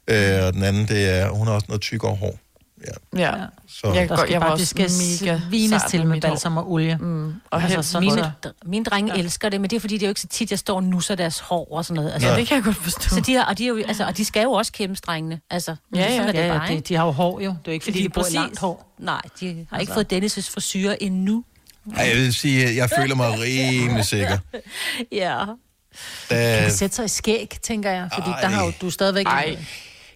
[0.08, 2.38] Øh, og den anden, det er, hun har også noget tykkere hår
[3.16, 3.32] Ja.
[3.68, 4.90] Så- Jeg, Der går, skal jeg var bare- også det skal
[5.30, 6.96] mega svines sart til med med balsam og olie.
[7.00, 7.34] Mm.
[7.50, 8.32] Og Altså, sådan mine-.
[8.64, 9.20] Mine drenge ja.
[9.20, 10.82] elsker det, men det er fordi, det er jo ikke så tit, jeg står og
[10.84, 12.12] nusser deres hår og sådan noget.
[12.12, 13.08] Altså, Ja, det kan jeg godt forstå.
[13.08, 15.40] Så de, har, og, de er jo, altså, og de skal jo også kæmpe strengene.
[15.50, 16.88] Altså, Ja, ja, sådan er det ja, bare, de, ikke?
[16.88, 17.48] de har jo hår jo.
[17.50, 18.94] Det er jo ikke, fordi Lige de bor langt hår.
[18.98, 19.80] Nej, de har altså.
[19.80, 21.44] ikke fået Dennis' frisyrer endnu.
[21.96, 24.38] Ej, jeg vil sige, at jeg føler mig rimelig sikker.
[25.12, 25.38] Ja.
[25.40, 28.40] Det Da, kan sætte sig i skæg, tænker jeg, fordi Ej.
[28.40, 29.26] der har jo, du er stadigvæk...
[29.26, 29.56] Ej.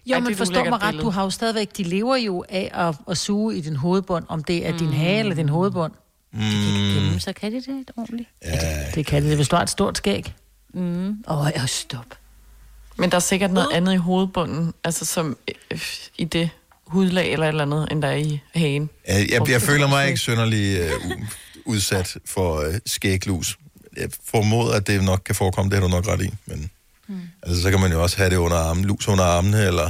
[0.09, 1.05] Jo, Ej, men det et forstå ulækkert mig ret, billede.
[1.05, 4.43] du har jo stadigvæk, de lever jo af at, at suge i din hovedbund, om
[4.43, 5.93] det er din hage eller din hovedbund.
[6.31, 8.29] mm, Jamen, så kan de det ordentligt.
[8.45, 10.33] ja, Det kan det, hvis du har et stort skæg.
[10.73, 11.23] Mm.
[11.27, 12.05] Åh, oh, stop.
[12.97, 15.37] Men der er sikkert noget andet i hovedbunden, altså som
[15.71, 15.79] øh,
[16.17, 16.49] i det
[16.87, 18.89] hudlag eller et eller andet, end der er i hagen.
[19.07, 20.91] jeg, jeg, jeg føler mig ikke synderlig øh,
[21.65, 23.57] udsat for øh, skæglus.
[23.97, 26.29] Jeg formoder, at det nok kan forekomme, det har du nok ret i.
[26.45, 26.71] Men
[27.07, 27.21] mm.
[27.43, 29.89] altså, så kan man jo også have det under armen, lus under armene, eller,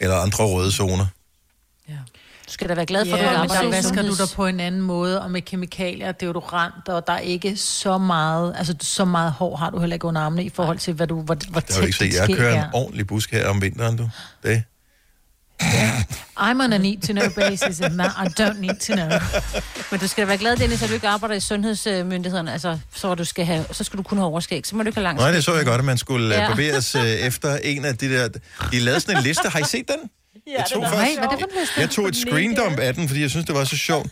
[0.00, 1.06] eller andre røde zoner.
[2.48, 4.46] Du skal da være glad for, at Ja, du men der vasker du dig på
[4.46, 9.04] en anden måde, og med kemikalier, deodorant, og der er ikke så meget, altså så
[9.04, 11.60] meget hår har du heller ikke under armene, i forhold til, hvad du, hvor, hvor
[11.60, 12.28] Det tæt ikke dit set.
[12.28, 14.10] Jeg kører en ordentlig busk her om vinteren, du.
[14.42, 14.62] Det.
[16.40, 19.08] I'm on a need to know basis, and I don't need to know.
[19.90, 22.52] Men du skal da være glad, Dennis, at du ikke arbejder i sundhedsmyndighederne.
[22.52, 24.66] Altså, så, du skal have, så skal du kun have overskæg.
[24.66, 26.40] Så må du ikke have langt Nej, det så jeg godt, at man skulle ja.
[26.40, 26.48] Ja.
[26.48, 28.28] barberes øh, efter en af de der...
[28.72, 29.48] De lavede sådan en liste.
[29.48, 30.10] Har I set den?
[30.46, 31.80] jeg tog Nej, hvad er det for en liste?
[31.80, 34.10] jeg tog et screendump af den, fordi jeg synes, det var så sjovt.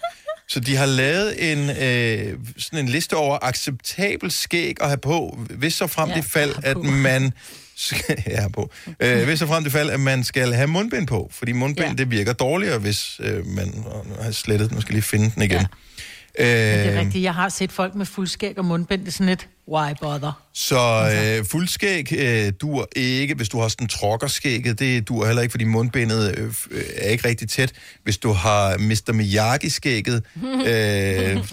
[0.49, 5.39] Så de har lavet en, øh, sådan en liste over acceptabel skæg at have på,
[5.51, 7.33] hvis så frem Ja, det fald, at man...
[7.77, 8.71] Skal, ja, på.
[9.01, 11.31] Øh, hvis så frem det fald, at man skal have mundbind på.
[11.33, 11.95] Fordi mundbind, ja.
[11.95, 14.75] Det virker dårligere, hvis øh, man og har jeg slettet den.
[14.75, 15.53] Nu skal jeg lige finde den igen.
[15.61, 15.67] Ja.
[16.39, 17.25] Det er Øh, rigtigt.
[17.25, 19.01] Jeg har set folk med fuldskæg og mundbind.
[19.01, 20.43] Det er sådan lidt, why bother?
[20.55, 20.79] Så
[21.39, 25.65] øh, fuldskæg øh, dur ikke, hvis du har sådan trokkerskægget, det dur heller ikke, fordi
[25.65, 27.73] mundbindet øh, øh, er ikke rigtig tæt.
[28.05, 29.13] Hvis du har Mr.
[29.13, 30.65] Miyagi-skægget, øh,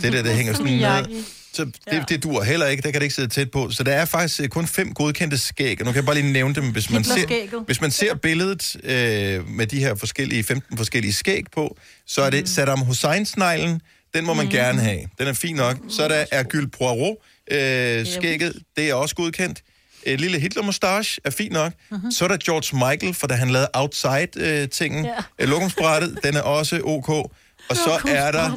[0.02, 1.24] det der, der hænger sådan ned.
[1.54, 3.70] Så det, det dur heller ikke, der kan det ikke sidde tæt på.
[3.70, 6.32] Så der er faktisk øh, kun fem godkendte skæg, og nu kan jeg bare lige
[6.32, 10.78] nævne dem, hvis man ser, hvis man ser billedet øh, med de her forskellige, 15
[10.78, 11.78] forskellige skæg på,
[12.08, 13.82] så er det Saddam Hussein-sneglen,
[14.14, 14.52] den må man mm.
[14.52, 15.00] gerne have.
[15.20, 15.78] Den er fin nok.
[15.90, 17.16] Så der er Gyld Poirot,
[17.52, 19.62] øh, skægget, det er også godkendt.
[20.06, 21.74] Et lille Hitler-mustache er fint nok.
[21.92, 22.12] Mm-hmm.
[22.12, 25.06] Så er der George Michael, for da han lavede Outside-tingen.
[25.06, 25.12] Ja.
[25.40, 27.32] Øh, Lokumsbrættet, den er også ok.
[27.70, 28.52] Og så er der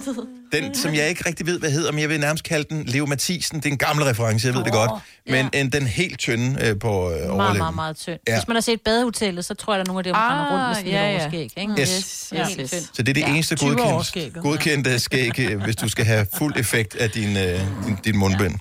[0.53, 3.07] den, som jeg ikke rigtig ved, hvad hedder, men jeg vil nærmest kalde den Leo
[3.07, 3.57] Mathisen.
[3.59, 4.91] Det er en gammel reference, jeg ved oh, det godt.
[5.27, 5.61] Men ja.
[5.61, 7.59] en, den helt tynde øh, på øh, Meget, overlæben.
[7.59, 8.19] meget, meget tynd.
[8.29, 8.33] Ja.
[8.33, 8.39] Ja.
[8.39, 10.33] Hvis man har set badehotellet, så tror jeg, der er nogle af dem, der Ah,
[10.33, 11.21] render rundt med sådan ja, ja.
[11.21, 11.51] overskæg.
[11.57, 11.73] Ikke?
[11.81, 12.33] Yes.
[12.33, 12.71] Ja, Yes, helt yes.
[12.71, 12.83] tynd.
[12.93, 13.29] Så det er det Ja.
[13.35, 14.43] eneste 20 godkendt, årsskægget.
[14.43, 18.55] godkendte skæg, øh, hvis du skal have fuld effekt af din, øh, din, din mundbind.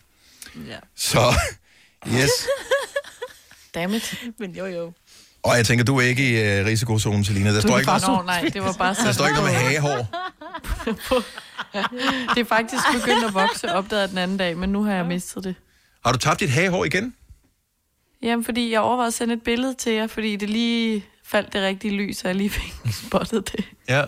[0.56, 0.76] Ja.
[0.96, 1.34] Så,
[2.18, 2.30] yes.
[3.76, 4.16] Dammit.
[4.40, 4.94] Men jo, jo.
[5.46, 7.54] Og jeg tænker, du er ikke i øh, risikozonen, Selina.
[7.54, 9.14] Der står ikke, Nå, nej, det var bare der så...
[9.14, 10.08] står ikke noget med hagehår.
[12.36, 15.44] Det er faktisk begyndt at vokse, opdagede den anden dag, men nu har jeg mistet
[15.44, 15.56] det.
[16.06, 17.14] Har du tabt dit hagehår igen?
[18.24, 21.62] Jamen, fordi jeg overvejede at sende et billede til jer, fordi det lige faldt det
[21.62, 22.74] rigtige lys, og jeg lige fik
[23.08, 23.66] spottet det.
[23.90, 24.04] Ja.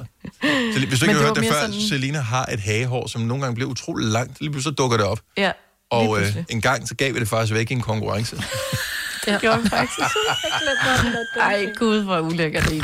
[0.73, 3.43] Så hvis du ikke har hørt det før, sådan- Selina har et hagehår, som nogle
[3.43, 4.41] gange bliver utrolig langt.
[4.41, 5.19] Lige pludselig så dukker det op.
[5.37, 5.51] Ja,
[5.89, 8.35] Og øh, en gang, så gav vi det faktisk væk i en konkurrence.
[9.25, 9.99] Det gjorde vi faktisk.
[11.39, 12.83] Ej, gud, hvor ulækkert det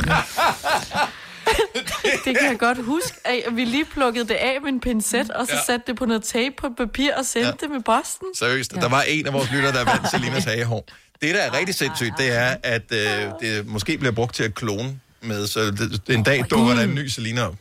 [2.24, 5.46] det kan jeg godt huske, at vi lige plukkede det af med en pincet, og
[5.46, 5.60] så Ja.
[5.66, 7.54] satte det på noget tape på papir og sendte Ja.
[7.60, 8.26] det med posten.
[8.38, 10.86] Seriøst, der var en af vores lyttere, der vandt Selinas hagehår.
[11.22, 12.98] Det, der er rigtig sindssygt, det er, at øh,
[13.40, 16.94] det måske bliver brugt til at klone med, så det, en dag dukker der en
[16.94, 17.54] ny Selina op.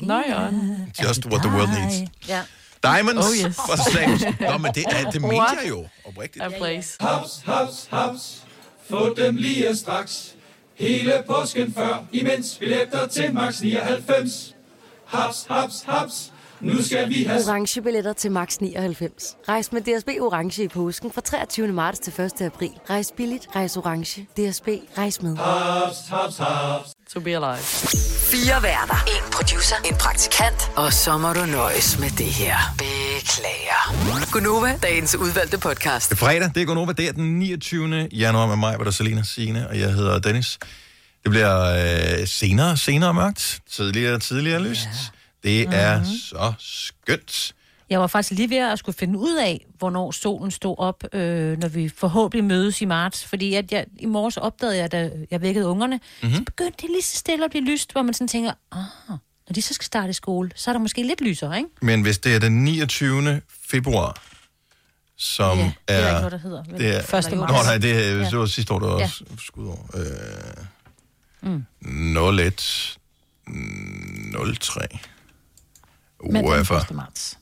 [0.00, 0.40] Nå ja.
[1.08, 2.10] Just what the world needs.
[2.28, 2.42] Ja.
[2.94, 3.56] Diamonds Oh, yes.
[3.56, 4.36] for sale.
[4.50, 6.44] Nå, men det, er, det jeg jo oprigtigt.
[6.44, 6.96] A place.
[7.00, 8.42] Haps, haps, haps.
[8.90, 10.34] Få dem lige straks.
[10.74, 14.54] Hele påsken før, imens billetter til max 99.
[15.06, 16.32] Haps, haps, haps.
[16.60, 19.36] Nu skal vi have Orange billetter til max 99.
[19.48, 21.68] Rejs med DSB Orange i påsken fra 23.
[21.68, 22.42] marts til 1.
[22.42, 22.70] april.
[22.90, 24.22] Rejs billigt, rejs orange.
[24.22, 24.68] DSB,
[24.98, 25.36] rejs med.
[25.36, 26.95] haps, haps, haps.
[27.14, 27.62] To be alive.
[28.30, 29.04] Fire værter.
[29.06, 29.76] En producer.
[29.84, 30.70] En praktikant.
[30.76, 32.56] Og så må du nøjes med det her.
[32.78, 34.30] Beklager.
[34.32, 36.10] Gunova, dagens udvalgte podcast.
[36.10, 38.08] Det er fredag, det er Gunova, det er den 29.
[38.12, 40.58] januar med mig, hvor der er Selina Signe, og jeg hedder Dennis.
[41.22, 41.62] Det bliver
[42.20, 44.88] øh, senere, senere mørkt, tidligere, tidligere lyst.
[45.44, 45.48] Ja.
[45.50, 46.06] Det er Mhm.
[46.30, 47.52] så skønt.
[47.90, 51.58] Jeg var faktisk lige ved at skulle finde ud af, hvornår solen stod op, øh,
[51.58, 53.24] når vi forhåbentlig mødes i marts.
[53.24, 56.02] Fordi at jeg, i morges opdagede jeg, da jeg vækkede ungerne, Mhm.
[56.22, 56.36] mm-hmm.
[56.36, 58.78] så begyndte det lige så stille at blive lyst, hvor man sådan tænker, ah,
[59.48, 61.70] når de så skal starte i skole, så er der måske lidt lysere, ikke?
[61.82, 63.40] Men hvis det er den 29.
[63.68, 64.22] februar,
[65.16, 65.70] som Ja, er...
[65.88, 66.64] det er ikke noget, der hedder.
[66.64, 67.66] Men Det er, første Nå, marts.
[67.66, 68.24] nej, det, Ja.
[68.30, 69.02] det var sidste år, der var Ja.
[69.04, 69.90] også skudår.
[69.94, 70.02] Øh,
[71.40, 71.64] Mm.
[72.16, 72.98] 01
[74.60, 74.80] 03.
[76.24, 76.74] Mandag den Uefa.
[76.74, 76.90] 1.
[76.94, 77.38] marts.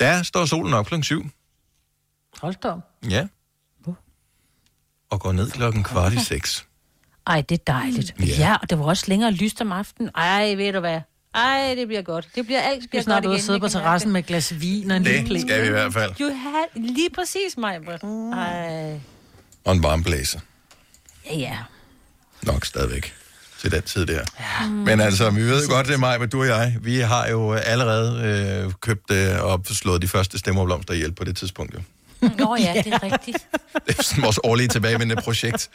[0.00, 1.30] Der står solen op klokken 7.
[2.40, 2.80] Hold da op.
[3.10, 3.26] Ja.
[5.10, 6.66] Og går ned klokken kvart i 6.
[7.26, 8.14] Ej, det er dejligt.
[8.20, 8.24] Ja.
[8.24, 8.34] Ja.
[8.38, 10.10] ja, og det var også længere lyst om aftenen.
[10.14, 11.00] Ej, ved du hvad?
[11.34, 12.28] Ej, det bliver godt.
[12.34, 13.42] Det bliver alt Vi bliver er snart godt igen.
[13.42, 15.70] sidde Jeg på terrassen med et glas vin og en lille Det skal vi i
[15.70, 16.14] hvert fald.
[16.20, 17.80] You had, lige præcis, mig.
[18.32, 19.00] Ej.
[19.64, 20.40] Og en varm blæser.
[21.26, 21.58] Ja, ja.
[22.42, 23.14] Nok stadigvæk
[23.60, 24.20] til den tid der.
[24.40, 24.68] Ja.
[24.68, 27.52] Men altså, vi ved godt, det er mig, men du og jeg, vi har jo
[27.52, 28.22] allerede
[28.66, 31.74] øh, købt øh, og slået de første stemmerblomster ihjel på det tidspunkt.
[31.74, 31.80] Jo.
[32.38, 33.38] Nå ja, det er rigtigt.
[33.86, 35.70] Det er sådan vores årlige tilbagevendende projekt.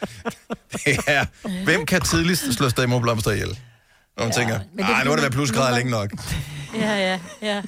[0.71, 1.25] Det er,
[1.63, 3.49] hvem kan tidligst slå stemmerblomster ihjel?
[3.49, 6.09] Og man ja, tænker, er nej, nu har det været plusgrader længe nok.
[6.79, 7.61] Ja, ja, ja.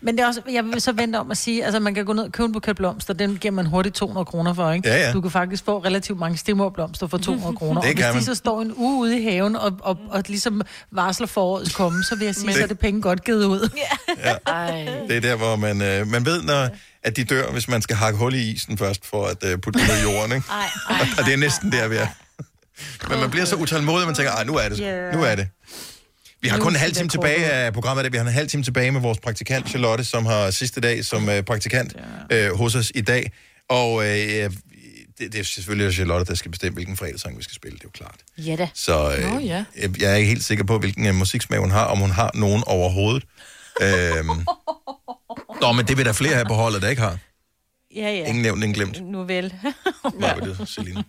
[0.00, 2.12] Men det er også, jeg vil så vente om at sige, altså man kan gå
[2.12, 4.88] ned og købe en buket blomster, den giver man hurtigt 200 kroner for, ikke?
[4.88, 5.12] Ja, ja.
[5.12, 7.80] Du kan faktisk få relativt mange stemmerblomster for 200 kroner.
[7.90, 10.62] Det og hvis de så står en uge ude i haven og, og, og ligesom
[10.90, 13.68] varsler forårets komme, så vil jeg sige, Men- så er det penge godt givet ud.
[13.76, 14.36] Ja.
[15.08, 16.68] Det er der, hvor man, øh, man ved, når,
[17.02, 19.78] at de dør, hvis man skal hakke hul i isen først, for at øh, putte
[19.80, 20.32] dem ned i jorden.
[20.32, 20.46] Ikke?
[20.50, 20.56] Ej,
[20.90, 22.06] ej, Og det er næsten der, vi er.
[23.08, 24.78] Men man bliver så utålmodig, at man tænker, ej, nu er det.
[24.78, 25.10] Ja.
[25.12, 25.48] Nu er det.
[26.42, 28.12] Vi har kun en halv det time tilbage af programmet.
[28.12, 31.28] Vi har en halv time tilbage med vores praktikant Charlotte, som har sidste dag som
[31.28, 31.96] øh, praktikant
[32.32, 33.32] øh, hos os i dag.
[33.68, 34.50] Og øh, det,
[35.32, 37.74] det er selvfølgelig Charlotte, der skal bestemme, hvilken fredagssang vi skal spille.
[37.78, 38.16] Det er jo klart.
[38.38, 38.68] Ja da.
[38.74, 39.64] Så øh, Nå, ja.
[39.76, 42.30] jeg- jeg er ikke helt sikker på, hvilken øh, musiksmag hun har, om hun har
[42.34, 43.24] nogen overhovedet.
[43.82, 44.46] øhm.
[45.60, 47.18] Nå, men det vil der flere her på holdet, der ikke har.
[47.96, 48.24] Ja, ja.
[48.26, 49.02] Ingen nævnt, ingen glemt.
[49.10, 49.54] Nu vel.
[50.02, 51.02] Hvor var det, Selina?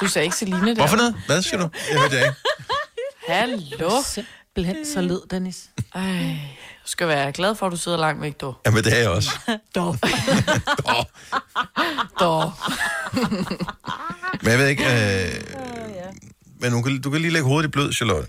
[0.00, 0.74] Du sagde ikke Celine der.
[0.74, 1.14] Hvorfor noget?
[1.26, 1.68] Hvad siger du?
[1.92, 2.36] Jeg hørte jeg ikke.
[3.28, 3.90] Hallo?
[4.04, 5.70] Simpelthen så led, Dennis.
[5.94, 6.02] Ej,
[6.84, 8.54] du skal være glad for, at du sidder langt væk, du.
[8.66, 9.30] Jamen, det er jeg også.
[9.76, 9.96] Dog.
[12.20, 12.52] Dog.
[14.42, 14.84] Men jeg ved ikke...
[14.84, 15.42] Øh...
[16.60, 18.28] Men du kan, du kan lige lægge hovedet i blød, Charlotte.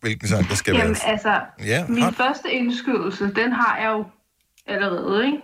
[0.00, 1.08] Hvilken sang, der skal Jamen være.
[1.12, 4.04] altså, Ja, min har- første indskydelse, den har jeg jo
[4.66, 5.38] allerede, ikke?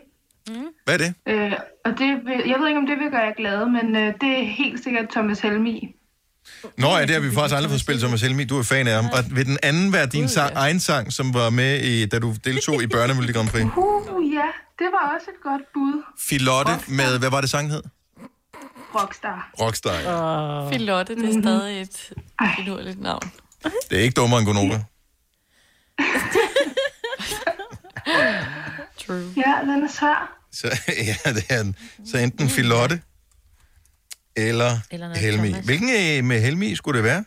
[0.85, 1.15] Hvad er det?
[1.27, 1.53] Øh,
[1.85, 4.39] og det vil, jeg ved ikke, om det vil gøre jer glade, men øh, det
[4.41, 5.95] er helt sikkert Thomas Helmi.
[6.79, 8.45] Nå ja, det har vi faktisk aldrig fået spillet Thomas Helmi.
[8.45, 9.05] Du er fan af ham.
[9.13, 12.35] Og vil den anden være din sang, egen sang, som var med, i, da du
[12.45, 13.65] deltog i Børnemelodi Grand Prix?
[13.65, 16.03] Uh, ja, det var også et godt bud.
[16.19, 17.83] Filotte med, hvad var det sang hed?
[18.95, 19.51] Rockstar.
[19.61, 19.95] Rockstar.
[19.95, 20.65] ja.
[20.65, 20.73] Uh.
[20.73, 22.13] Filotte, det er stadig et
[22.57, 23.33] finurligt navn.
[23.91, 24.85] Det er ikke dummere end Gunova.
[29.07, 29.33] True.
[29.37, 30.39] Ja, den er svær.
[30.53, 30.67] Så,
[31.09, 31.77] ja, det er en,
[32.07, 33.01] så enten Filotte
[34.39, 35.49] eller, Eller noget Helmi.
[35.49, 35.65] Thomas.
[35.65, 37.25] Hvilken øh, med Helmi skulle det være?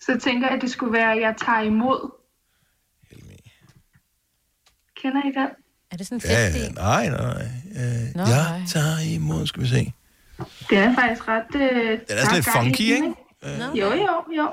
[0.00, 2.10] Så jeg tænker, at det skulle være, at jeg tager imod.
[5.02, 5.48] Kender I den?
[5.90, 7.42] Er det sådan Ja, ja, nej, nej.
[7.76, 8.60] Øh, Nå, jeg nej.
[8.68, 9.92] tager imod, skal vi se.
[10.70, 11.54] Det er faktisk ret...
[11.54, 13.14] Øh, Den er sådan lidt funky, ikke?
[13.74, 14.48] Jo, jo, jo.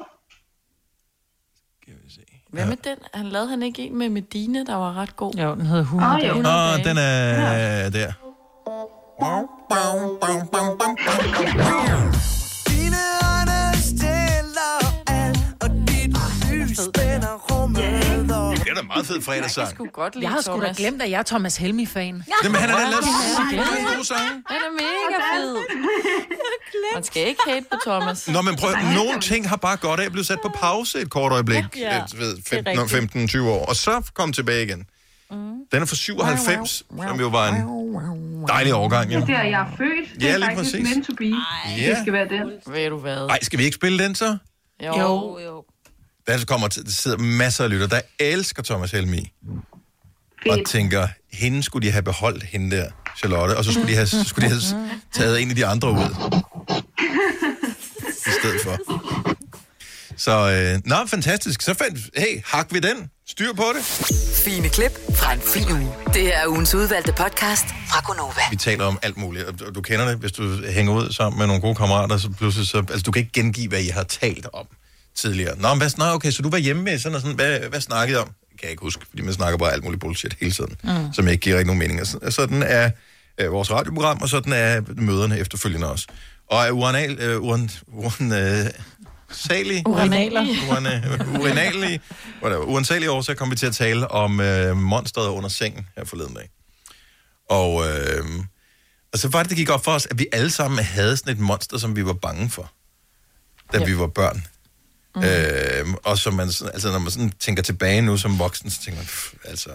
[2.49, 2.97] Hvad med den?
[3.13, 5.33] Han lavede han ikke en med Medina, der var ret god?
[5.33, 6.33] Jo, den hed 100 Åh, jo.
[6.33, 8.13] Åh, oh, den er der.
[12.69, 14.73] Dine øjne stiller
[15.07, 16.17] alt, og dit
[16.51, 18.55] lys spænder rummet og...
[18.55, 19.91] Det er da en meget fed fredagssang.
[19.93, 22.23] godt Jeg har sgu da glemt, at jeg er Thomas Helmi-fan.
[22.43, 23.05] Jamen, han er da lavet
[23.51, 23.63] Ja.
[23.75, 24.31] sygt gode sange.
[24.31, 25.55] Den er mega fed.
[26.93, 28.27] Man skal ikke hate på Thomas.
[28.27, 31.09] Nå, men prøv, nogle ting har bare godt af at blive sat på pause et
[31.09, 31.95] kort øjeblik, Ja.
[31.95, 32.01] ja.
[32.17, 34.85] ved, Det er 15, 15-20 år, og så kom tilbage igen.
[35.31, 35.37] Mm.
[35.71, 37.55] Den er fra 97, som jo var en
[38.47, 38.73] dejlig.
[38.73, 39.17] Det Ja.
[39.19, 40.13] er der, jeg er født.
[40.15, 40.89] Det Ja, er lige faktisk præcis.
[40.89, 41.25] meant to be.
[41.77, 41.89] Ja.
[41.89, 42.51] Det skal være den.
[42.67, 43.17] Ved du hvad?
[43.29, 44.37] Ej, skal vi ikke spille den så?
[44.85, 45.39] Jo, jo.
[45.45, 45.63] jo.
[46.27, 49.31] Der kommer til, der sidder masser af lytter, der elsker Thomas Helmi.
[50.49, 54.07] Og tænker, hende skulle de have beholdt, hende der, Charlotte, og så skulle de have,
[54.07, 55.97] skulle de have taget en af de andre ud.
[58.27, 58.77] I stedet for.
[60.17, 61.61] Så, øh, nå, fantastisk.
[61.61, 63.09] Så fandt, hey, hak vi den.
[63.27, 63.85] Styr på det.
[64.45, 65.91] Fine klip fra en fin uge.
[66.13, 68.41] Det her er ugens udvalgte podcast fra Gonova.
[68.49, 71.47] Vi taler om alt muligt, og du- kender det, hvis du hænger ud sammen med
[71.47, 74.47] nogle gode kammerater, så pludselig så, altså du kan ikke gengive, hvad I har talt
[74.53, 74.65] om
[75.15, 75.57] tidligere.
[75.57, 77.81] Nå, men hvad, nå okay, så du var hjemme med sådan og sådan, hvad, hvad
[77.81, 78.27] snakkede I om?
[78.27, 81.13] Kan jeg ikke huske, fordi man snakker bare alt muligt bullshit hele tiden, Mm.
[81.13, 82.01] som ikke giver rigtig nogen mening.
[82.01, 82.89] Og så- Sådan er
[83.37, 86.07] øh, vores radioprogram, og sådan er møderne efterfølgende også.
[86.51, 88.65] Og er urinal, øh, urin, urin, øh,
[89.35, 90.45] salig, Urinaler.
[92.41, 96.33] Whatever, uansagelige årsager kom vi til at tale om øh, monstret under sengen her forleden
[96.33, 96.49] dag.
[97.49, 98.25] Og, øh,
[99.13, 101.33] og så var det, det gik op for os, at vi alle sammen havde sådan
[101.33, 102.71] et monster, som vi var bange for,
[103.73, 103.85] da ja.
[103.85, 104.47] vi var børn.
[105.15, 105.23] Mm.
[105.23, 108.99] Øh, og som man, altså, når man sådan tænker tilbage nu som voksen, så tænker
[108.99, 109.69] man, pff, altså,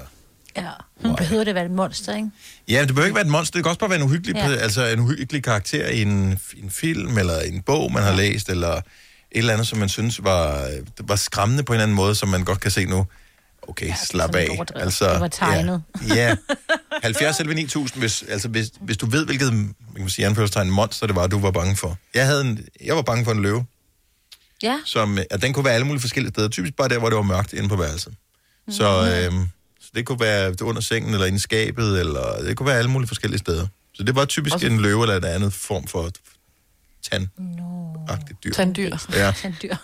[0.57, 0.71] Ja.
[1.03, 2.31] Hun behøver det være et monster, ikke?
[2.69, 3.53] Ja, det behøver ikke være et monster.
[3.59, 4.55] Det kan også bare være en uhyggelig, Ja.
[4.55, 8.81] altså en uhyggelig karakter i en, en film, eller en bog, man har læst, eller
[9.33, 10.71] et eller andet, som man synes var,
[11.01, 13.07] var skræmmende på en eller anden måde, som man godt kan se nu.
[13.69, 14.49] Okay, ja, slap af.
[14.51, 14.85] overdrevet.
[14.85, 15.83] Altså, Det var tegnet.
[16.09, 16.37] Ja, ja.
[17.03, 21.07] 70 11 9000, hvis, altså, hvis, hvis du ved, hvilket man kan sige, anførselstegn, monster
[21.07, 21.99] det var, du var bange for.
[22.15, 23.65] Jeg, havde en, jeg var bange for en løve,
[24.63, 24.79] Ja.
[24.85, 26.49] som, og den kunne være alle mulige forskellige steder.
[26.49, 28.15] Typisk bare der, hvor det var mørkt inde på værelset.
[28.71, 29.49] Så, øhm,
[29.81, 32.91] så det kunne være under sengen, eller inde i skabet, eller det kunne være alle
[32.91, 33.67] mulige forskellige steder.
[33.95, 36.11] Så det var typisk Også- en løve eller en anden form for
[37.11, 37.27] tand.
[38.09, 38.53] Agtigt dyr.
[38.53, 38.97] Tanddyr.
[39.15, 39.33] Ja.
[39.43, 39.75] Tanddyr.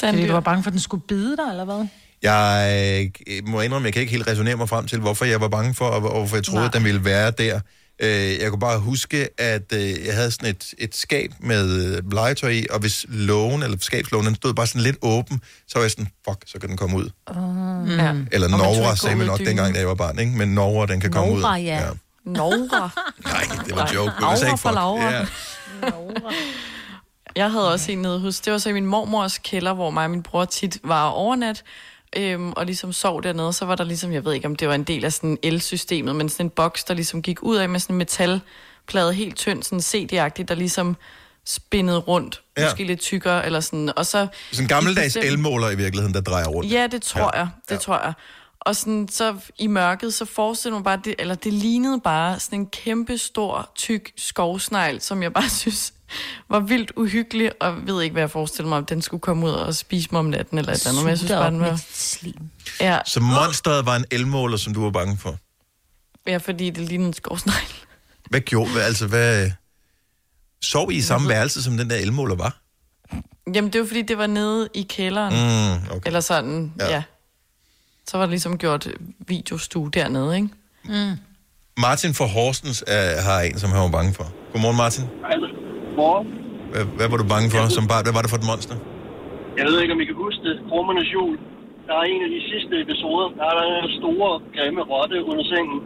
[0.00, 1.86] Fordi du var bange for, at den skulle bide dig, eller hvad?
[2.22, 5.48] Jeg øh, må indrømme, jeg kan ikke helt resonere mig frem til, hvorfor jeg var
[5.48, 6.66] bange for, og hvorfor jeg troede, Nej.
[6.66, 7.60] at den ville være der.
[8.02, 12.12] Øh, Jeg kunne bare huske, at øh, jeg havde sådan et, et skab med øh,
[12.12, 15.82] legetøj i, og hvis lågen, eller skabslågen, den stod bare sådan lidt åben, så var
[15.82, 17.04] jeg sådan, fuck, så kan den komme ud.
[17.30, 18.14] Uh, Ja.
[18.32, 19.48] Eller Nora, ikke sagde man nok dynen.
[19.48, 20.32] dengang, da jeg var barn, ikke?
[20.32, 21.40] Men Nora, den kan komme ud.
[21.40, 21.82] Nora, ja.
[22.24, 22.90] Nora.
[23.24, 24.12] Nej, det var en joke.
[24.16, 24.74] Det var Aura fuck.
[24.74, 25.10] Laura.
[25.10, 25.26] Ja.
[27.36, 30.04] Jeg havde også en nede hos, det var så i min mormors kælder, hvor mig
[30.04, 31.62] og min bror tit var overnat,
[32.16, 34.74] øhm, og ligesom sov dernede, så var der ligesom, jeg ved ikke, om det var
[34.74, 37.80] en del af sådan elsystemet, men sådan en boks, der ligesom gik ud af med
[37.80, 40.96] sådan en metalplade helt tynd, sådan CD-agtigt, der ligesom
[41.46, 42.64] spændede rundt, Ja.
[42.64, 44.26] måske lidt tykkere, eller sådan, og så...
[44.52, 46.70] Sådan en gammeldags elmåler i virkeligheden, der drejer rundt.
[46.72, 47.38] Ja, det tror ja.
[47.38, 47.48] jeg.
[47.68, 47.80] Det ja.
[47.80, 48.12] tror jeg.
[48.66, 52.58] Og sådan, så i mørket, så forestillede man bare, det, eller det lignede bare sådan
[52.58, 55.94] en kæmpe stor, tyk skovsnegl, som jeg bare synes
[56.48, 59.50] var vildt uhyggelig, og ved ikke, hvad jeg forestillede mig, om den skulle komme ud
[59.50, 61.70] og spise mig om natten, eller et eller andet, men jeg synes bare, den med
[61.70, 61.80] var...
[61.92, 62.34] slim.
[62.80, 65.36] Ja, Så monsteret var en elmåler, som du var bange for.
[66.26, 67.74] ja, fordi det lignede en skovsnegl.
[68.30, 69.50] Hvad gjorde, hvad, altså hvad...
[70.62, 72.58] Sov I i samme værelse, som den der elmåler var?
[73.54, 76.06] Jamen, det var fordi, det var nede i kælderen, Mm, okay.
[76.06, 76.90] eller sådan, Ja.
[76.92, 77.02] ja.
[78.06, 78.10] Ja.
[78.10, 78.88] Så var der ligesom gjort
[79.28, 80.48] videostue dernede, ikke?
[80.84, 81.16] Mm.
[81.78, 84.26] Martin fra Horsens uh, har en, som han var bange for.
[84.52, 85.04] Godmorgen, Martin.
[85.96, 86.26] Morgen.
[86.72, 88.02] Hvad, hvad var du bange for som barn?
[88.04, 88.76] Hvad var det for et monster?
[89.58, 90.56] Jeg ved ikke, om I kan huske det.
[90.72, 91.34] Rummernes jul.
[91.86, 93.26] Der er en af de sidste episoder.
[93.38, 95.78] Der er der en store, grimme rotte under sengen.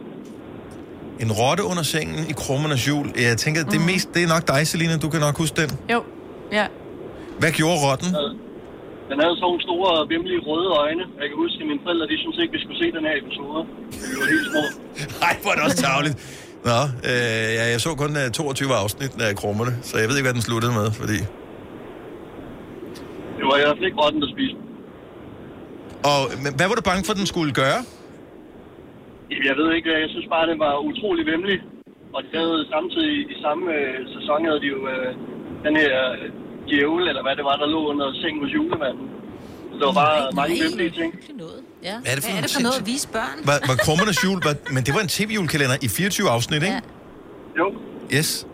[1.23, 3.05] En rotte under sengen i krummernes jul.
[3.27, 4.97] Jeg tænker, det, er mest, det er nok dig, Selina.
[4.97, 5.69] Du kan nok huske den.
[5.93, 6.03] Jo,
[6.51, 6.65] ja.
[7.39, 8.09] Hvad gjorde rotten?
[9.09, 11.03] Den havde sådan nogle store, vimmelige røde øjne.
[11.19, 13.59] Jeg kan huske, at mine forældre, de synes ikke, vi skulle se den her episode.
[14.11, 14.63] Vi var helt små.
[15.23, 16.15] Nej, hvor er det også tavligt.
[16.69, 16.79] Nå,
[17.09, 20.37] øh, ja, jeg så kun uh, 22 afsnit af krummerne, så jeg ved ikke, hvad
[20.39, 21.17] den sluttede med, fordi...
[23.37, 24.59] Det var i hvert fald ikke rotten, der spiste.
[26.11, 27.79] Og men, hvad var du bange for, den skulle gøre?
[29.47, 31.57] Jeg ved ikke, jeg synes bare, det var utrolig vemmelig.
[32.15, 35.09] Og de havde samtidig i samme øh, sæson, havde de jo øh,
[35.65, 36.29] den her øh,
[36.69, 39.07] djævel, eller hvad det var, der lå under sengen hos julemanden.
[39.71, 41.09] Så der var bare mange vemmelige ting.
[41.83, 41.95] Ja.
[42.03, 43.37] Hvad er det for Hvad er det for noget at vise børn?
[43.49, 44.39] Var, var krummernes jul...
[44.47, 46.81] Var, men det var en tv-julekalender i 24 afsnit, ikke?
[47.59, 47.65] Jo.
[48.17, 48.47] Yes.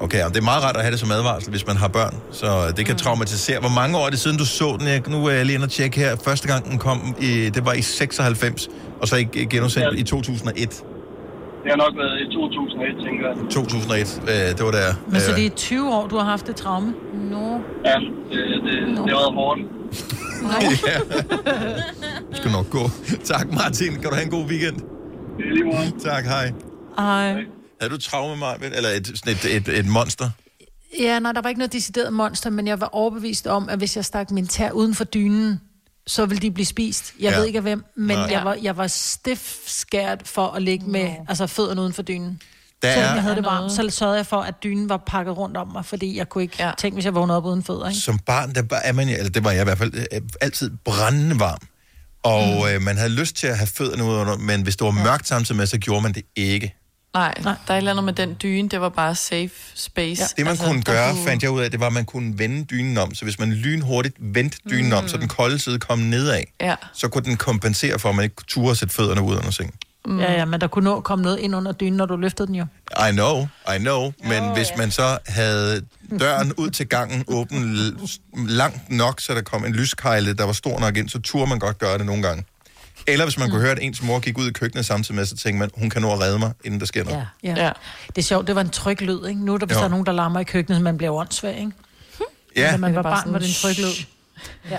[0.00, 2.14] Okay, ja, det er meget rart at have det som advarsel, hvis man har børn,
[2.32, 3.60] så det kan traumatisere.
[3.60, 4.88] Hvor mange år er det siden, du så den?
[4.88, 6.16] Jeg, nu er jeg lige inde og tjekke her.
[6.24, 8.68] Første gang den kom, i, det var i 96,
[9.00, 10.84] og så i genudsendt i 2001.
[11.62, 13.36] Det har nok været i 2001, tænker jeg.
[13.50, 14.90] 2001, øh, det var der.
[15.12, 16.94] Men så øh, det er 20 år, du har haft det traume?
[17.34, 17.46] Nå.
[17.84, 17.96] Ja,
[18.30, 18.74] det, det,
[19.06, 19.60] det var hårdt.
[20.90, 20.98] ja.
[22.28, 22.84] Det skal nok gå.
[23.24, 23.92] tak, Martin.
[23.92, 24.76] Kan du have en god weekend?
[25.38, 26.00] lige måde.
[26.00, 26.52] Tak, hej.
[26.98, 27.32] Ej.
[27.80, 30.30] Havde du traume, mig, eller et, sådan et, et, et monster?
[30.98, 33.96] Ja, nej, der var ikke noget decideret monster, men jeg var overbevist om, at hvis
[33.96, 35.60] jeg stak min tær uden for dynen,
[36.06, 37.12] så ville de blive spist.
[37.20, 37.36] Jeg Ja.
[37.38, 38.28] ved ikke af hvem, men Nej.
[38.30, 42.40] jeg var, jeg var stift skært for at ligge med altså, fødderne uden for dynen.
[42.82, 45.56] Der Selvom jeg havde det varmt, så sørgede jeg for, at dynen var pakket rundt
[45.56, 46.70] om mig, fordi jeg kunne ikke ja.
[46.78, 47.88] tænke, hvis jeg vågnede op uden fødder.
[47.88, 48.00] Ikke?
[48.00, 51.40] Som barn, der er man, eller det var jeg i hvert fald, øh, altid brændende
[51.40, 51.58] varm.
[52.22, 52.74] Og mm.
[52.74, 55.28] øh, man havde lyst til at have fødderne ud under, men hvis det var mørkt
[55.28, 56.74] samtidig med, så gjorde man det ikke.
[57.14, 60.22] Nej, Nej, der er et eller andet med den dyne, det var bare safe space.
[60.22, 60.26] Ja.
[60.36, 62.64] Det man altså, kunne gøre, fandt jeg ud af, det var, at man kunne vende
[62.64, 63.14] dynen om.
[63.14, 64.96] Så hvis man lynhurtigt vendte dynen mm.
[64.96, 66.74] om, så den kolde side kom nedad, Ja.
[66.92, 69.74] så kunne den kompensere for, at man ikke turde at sætte fødderne ud under sengen.
[70.04, 70.20] Mm.
[70.20, 72.54] Ja, ja, men der kunne nå komme noget ind under dynen, når du løftede den
[72.54, 72.66] jo.
[73.08, 75.82] I know, I know, men oh, hvis man så havde
[76.20, 77.96] døren ud til gangen åben
[78.34, 81.58] langt nok, så der kom en lyskejle, der var stor nok ind, så turde man
[81.58, 82.44] godt gøre det nogle gange.
[83.06, 85.36] Eller hvis man kunne høre, at ens mor gik ud i køkkenet samtidig med, så
[85.36, 87.26] tænkte man, hun kan nå at redde mig, inden der sker noget.
[87.42, 87.54] Ja.
[87.56, 87.70] ja.
[88.08, 89.44] Det er sjovt, det var en tryg lyd, ikke?
[89.44, 89.78] Nu er der, hvis Jo.
[89.80, 91.72] der er nogen, der larmer i køkkenet, man bliver åndssvag, ikke?
[92.56, 92.70] Ja.
[92.70, 94.06] Når man var bare barn, var det en tryg lyd.
[94.70, 94.78] Ja.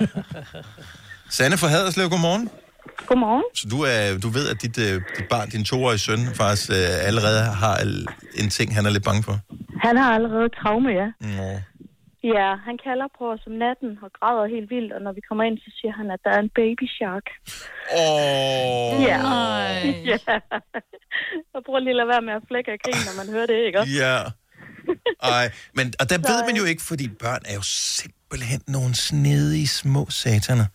[1.30, 2.50] Sanne fra Haderslev, godmorgen.
[3.06, 3.42] Godmorgen.
[3.54, 6.76] Så du, er, du ved, at dit, øh, dit barn, din toårige søn, faktisk øh,
[7.06, 7.76] allerede har
[8.34, 9.38] en ting, han er lidt bange for?
[9.82, 11.06] Han har allerede traume, ja.
[11.20, 11.60] Nå.
[12.32, 15.44] Ja, han kalder på os om natten og græder helt vildt, og når vi kommer
[15.48, 17.26] ind, så siger han, at der er en baby shark.
[18.02, 19.02] Åh.
[19.08, 19.18] Ja.
[19.22, 19.78] Nej.
[20.10, 20.18] ja.
[21.52, 23.58] Jeg prøver lige at lade være med at flække af grin, når man hører det,
[23.66, 23.78] ikke?
[23.80, 23.92] også?
[24.04, 24.16] Ja.
[25.36, 25.46] Ej,
[25.78, 27.64] men, og der Så, ved man jo øh, ikke, fordi børn er jo
[28.00, 30.66] simpelthen nogle snedige små sataner.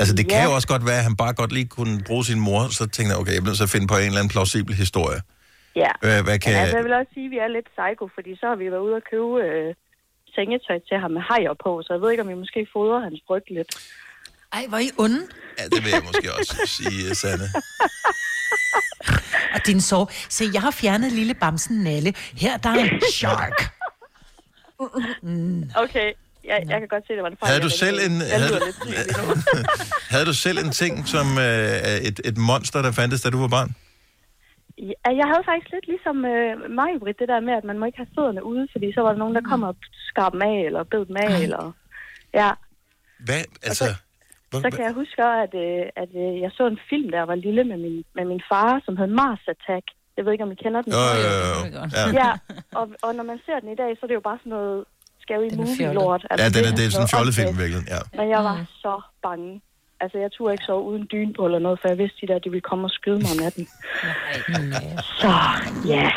[0.00, 0.44] Altså, det kan Ja.
[0.48, 3.10] jo også godt være, at han bare godt lige kunne bruge sin mor, så tænkte
[3.12, 5.20] jeg, okay, jeg bliver til at finde på en eller anden plausibel historie.
[5.82, 5.92] Ja.
[6.04, 6.52] Hvad, hvad kan...
[6.52, 8.66] Men altså, jeg vil også sige, at vi er lidt psycho, fordi så har vi
[8.72, 9.68] været ude og købe øh,
[10.34, 13.20] sengetøj til ham med hajer på, så jeg ved ikke, om vi måske fodrer hans
[13.26, 13.70] bryg lidt.
[14.52, 15.20] Ej, hvor er I onde.
[15.58, 17.48] Ja, det vil jeg måske også sige, Sanne.
[19.54, 20.10] Og din sov.
[20.28, 22.14] Se, jeg har fjernet lille bamsen Nalle.
[22.16, 23.74] Her der er en shark.
[25.22, 25.70] Mm.
[25.76, 26.12] Okay,
[26.44, 27.50] jeg, jeg kan godt se, at det var en fejl.
[27.50, 28.60] Havde du selv en, havde, du,
[30.14, 33.48] havde du selv en ting som øh, et, et monster, der fandtes, da du var
[33.48, 33.74] barn?
[34.78, 37.84] Ja, jeg havde faktisk lidt ligesom øh, mig, Britt, det der med, at man må
[37.86, 39.76] ikke have fødderne ude, fordi så var der nogen, der kom og
[40.08, 41.72] skar dem af, eller bed dem af, eller...
[42.34, 42.50] Ja,
[43.26, 43.84] Hvad, altså...
[44.52, 47.64] så kan jeg huske, at, øh, at øh, jeg så en film, der var lille
[47.64, 49.86] med min, med min far, som hed Mars Attack.
[50.16, 50.92] Jeg ved ikke, om I kender den.
[50.92, 51.82] Jo, jo, jo, jo.
[51.96, 52.04] Ja.
[52.22, 52.30] ja
[52.78, 54.84] og, og når man ser den i dag, så er det jo bare sådan noget
[55.24, 55.94] scary movie fjollet.
[55.94, 56.22] lort.
[56.30, 57.62] Ja, den er, det er sådan en noget fjollet film, åndssvagt.
[57.62, 57.82] virkelig.
[57.94, 58.00] Ja.
[58.18, 58.94] Men jeg var så
[59.26, 59.52] bange.
[60.04, 62.38] Altså, jeg turde ikke sove uden dyne på eller noget, for jeg vidste, de der,
[62.38, 63.68] de ville komme og skyde mig om natten.
[65.20, 65.32] Så,
[65.94, 66.10] ja.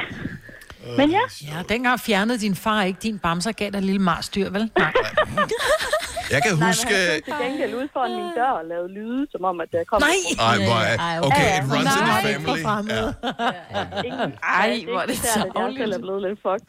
[0.97, 1.23] Men ja.
[1.51, 4.71] Ja, dengang fjernede din far ikke din bamser, gav dig lille marsdyr, vel?
[4.77, 4.93] Nej.
[6.31, 6.81] Jeg kan Nej, huske...
[6.81, 10.01] stod til gengæld ude foran min dør og lavede lyde, som om, at der kom...
[10.01, 10.17] Nej!
[10.49, 11.21] Ej, hvor er...
[11.27, 12.93] Okay, it runs in the Nej, family.
[12.93, 14.01] Ja.
[14.07, 16.67] Ingen, Ej, ja, hvor er det Jeg selv er blevet lidt fucked.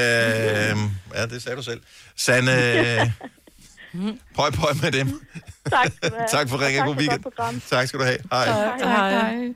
[0.00, 0.76] Øh,
[1.16, 1.80] ja, det sagde du selv.
[2.16, 2.50] Sanne,
[3.94, 5.08] øh, pøj, pøj med dem.
[5.70, 6.28] Tak skal du have.
[6.28, 6.78] tak for ringen.
[6.78, 7.60] Tak God for weekend.
[7.70, 8.18] Tak skal du have.
[8.32, 8.44] Hej.
[8.44, 8.78] Hej.
[8.78, 9.54] Hej.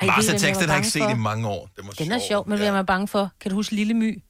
[0.00, 1.10] Ej, var den har jeg ikke set for?
[1.10, 1.68] i mange år.
[1.76, 3.30] Det må Den er sjov, men hvad er man bange for?
[3.40, 4.22] Kan du huske Lille My?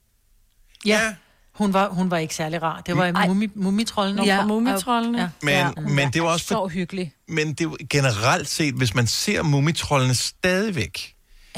[0.85, 1.15] Ja.
[1.55, 2.81] Hun var, hun var ikke særlig rar.
[2.81, 4.17] Det var mumi, mumitrollen.
[4.17, 5.19] Nå, fra Mumitroldene.
[5.19, 5.29] Ja.
[5.43, 5.71] Men, ja.
[5.81, 6.47] men det var også...
[6.47, 7.13] Så hyggelig.
[7.29, 11.15] Men det er jo generelt set, hvis man ser mumitrollene stadigvæk,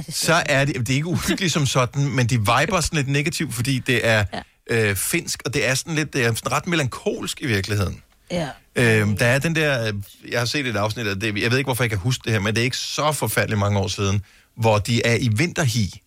[0.09, 3.55] så er det, det er ikke uhyggeligt som sådan, men de viber sådan lidt negativt,
[3.55, 4.43] fordi det er ja.
[4.71, 8.03] Øh, finsk, og det er sådan lidt, det er sådan ret melankolsk i virkeligheden.
[8.31, 8.49] Ja.
[8.77, 9.95] Øhm, der er den der, øh,
[10.31, 12.33] jeg har set et afsnit af det, jeg ved ikke, hvorfor jeg kan huske det
[12.33, 14.23] her, men det er ikke så forfærdeligt mange år siden,
[14.57, 16.03] hvor de er i vinterhi,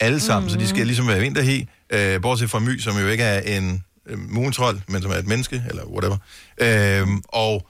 [0.00, 0.50] alle sammen, mm.
[0.50, 3.58] så de skal ligesom være i vinterhi, øh, bortset fra My, som jo ikke er
[3.58, 6.16] en øh, mumitrol, men som er et menneske, eller whatever.
[6.58, 7.66] Øhm, og,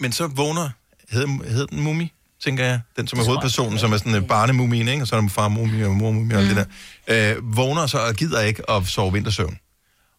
[0.00, 0.70] men så vågner,
[1.10, 2.12] hed, hed den Mumi,
[2.44, 5.02] tænker jeg, den som er hovedpersonen, som er sådan en barnemumien, ikke?
[5.02, 6.66] og så er der far Mumi og mor Mumi og alt det
[7.08, 9.58] der, øh, vågner så og gider ikke at sove vintersøvn.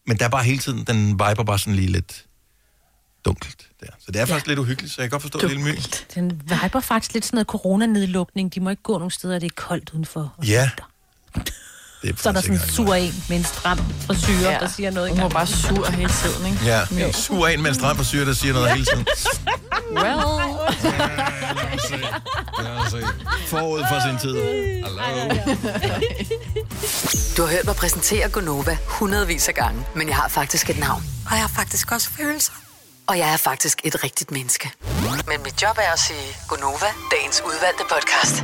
[0.07, 2.25] Men der er bare hele tiden, den viber bare sådan lige lidt
[3.25, 3.87] dunkelt der.
[3.99, 5.77] Så det er faktisk lidt uhyggeligt, så jeg kan godt forstå det lille my.
[6.15, 8.55] Den viber faktisk lidt sådan noget coronanedlukning.
[8.55, 10.35] De må ikke gå nogen steder, det er koldt udenfor.
[10.47, 10.69] Ja.
[12.01, 14.57] Det er Så er der sådan en sur en med en stram frisyr, ja.
[14.59, 15.09] der siger noget.
[15.09, 16.65] Hun var bare sur hele tiden, ikke?
[16.65, 19.07] Ja, en sur en med en stram frisyr, der siger noget hele tiden.
[19.95, 20.21] Well.
[23.47, 24.35] Forud for sin tid.
[24.35, 25.41] Hello.
[27.37, 31.03] Du har hørt mig præsentere Gonova hundredvis af gange, men jeg har faktisk et navn.
[31.25, 32.53] Og jeg har faktisk også følelser.
[33.07, 34.71] Og jeg er faktisk et rigtigt menneske.
[35.27, 38.43] Men mit job er at sige Gonova, dagens udvalgte podcast.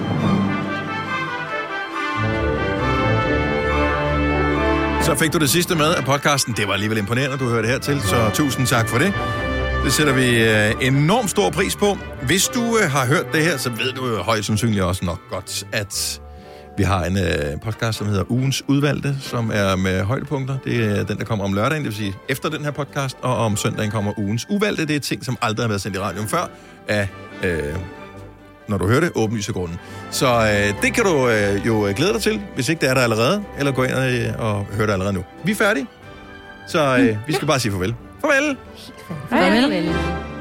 [5.08, 6.54] Så fik du det sidste med af podcasten.
[6.54, 9.14] Det var alligevel imponerende, du hørte hertil, så tusind tak for det.
[9.84, 11.98] Det sætter vi øh, enormt stor pris på.
[12.26, 15.20] Hvis du øh, har hørt det her, så ved du jo højst sandsynligt også nok
[15.30, 16.22] godt, at
[16.78, 20.58] vi har en øh, podcast, som hedder Ugens Udvalgte, som er med højdepunkter.
[20.64, 23.18] Det er øh, den, der kommer om lørdagen, det vil sige efter den her podcast,
[23.22, 24.86] og om søndagen kommer Ugens Uvalgte.
[24.86, 26.50] Det er ting, som aldrig har været sendt i radioen før,
[26.88, 27.08] af,
[27.44, 27.76] øh,
[28.68, 29.80] når du hører det, åbenlyse grunden.
[30.12, 33.02] Så øh, det kan du øh, jo glæde dig til, hvis ikke det er der
[33.02, 35.24] allerede, eller gå ind øh, og høre det allerede nu.
[35.44, 35.88] Vi er færdige,
[36.68, 37.96] så øh, vi skal bare sige farvel.
[38.22, 38.58] Farvel!
[39.30, 39.62] Farvel.
[39.62, 40.37] Farvel.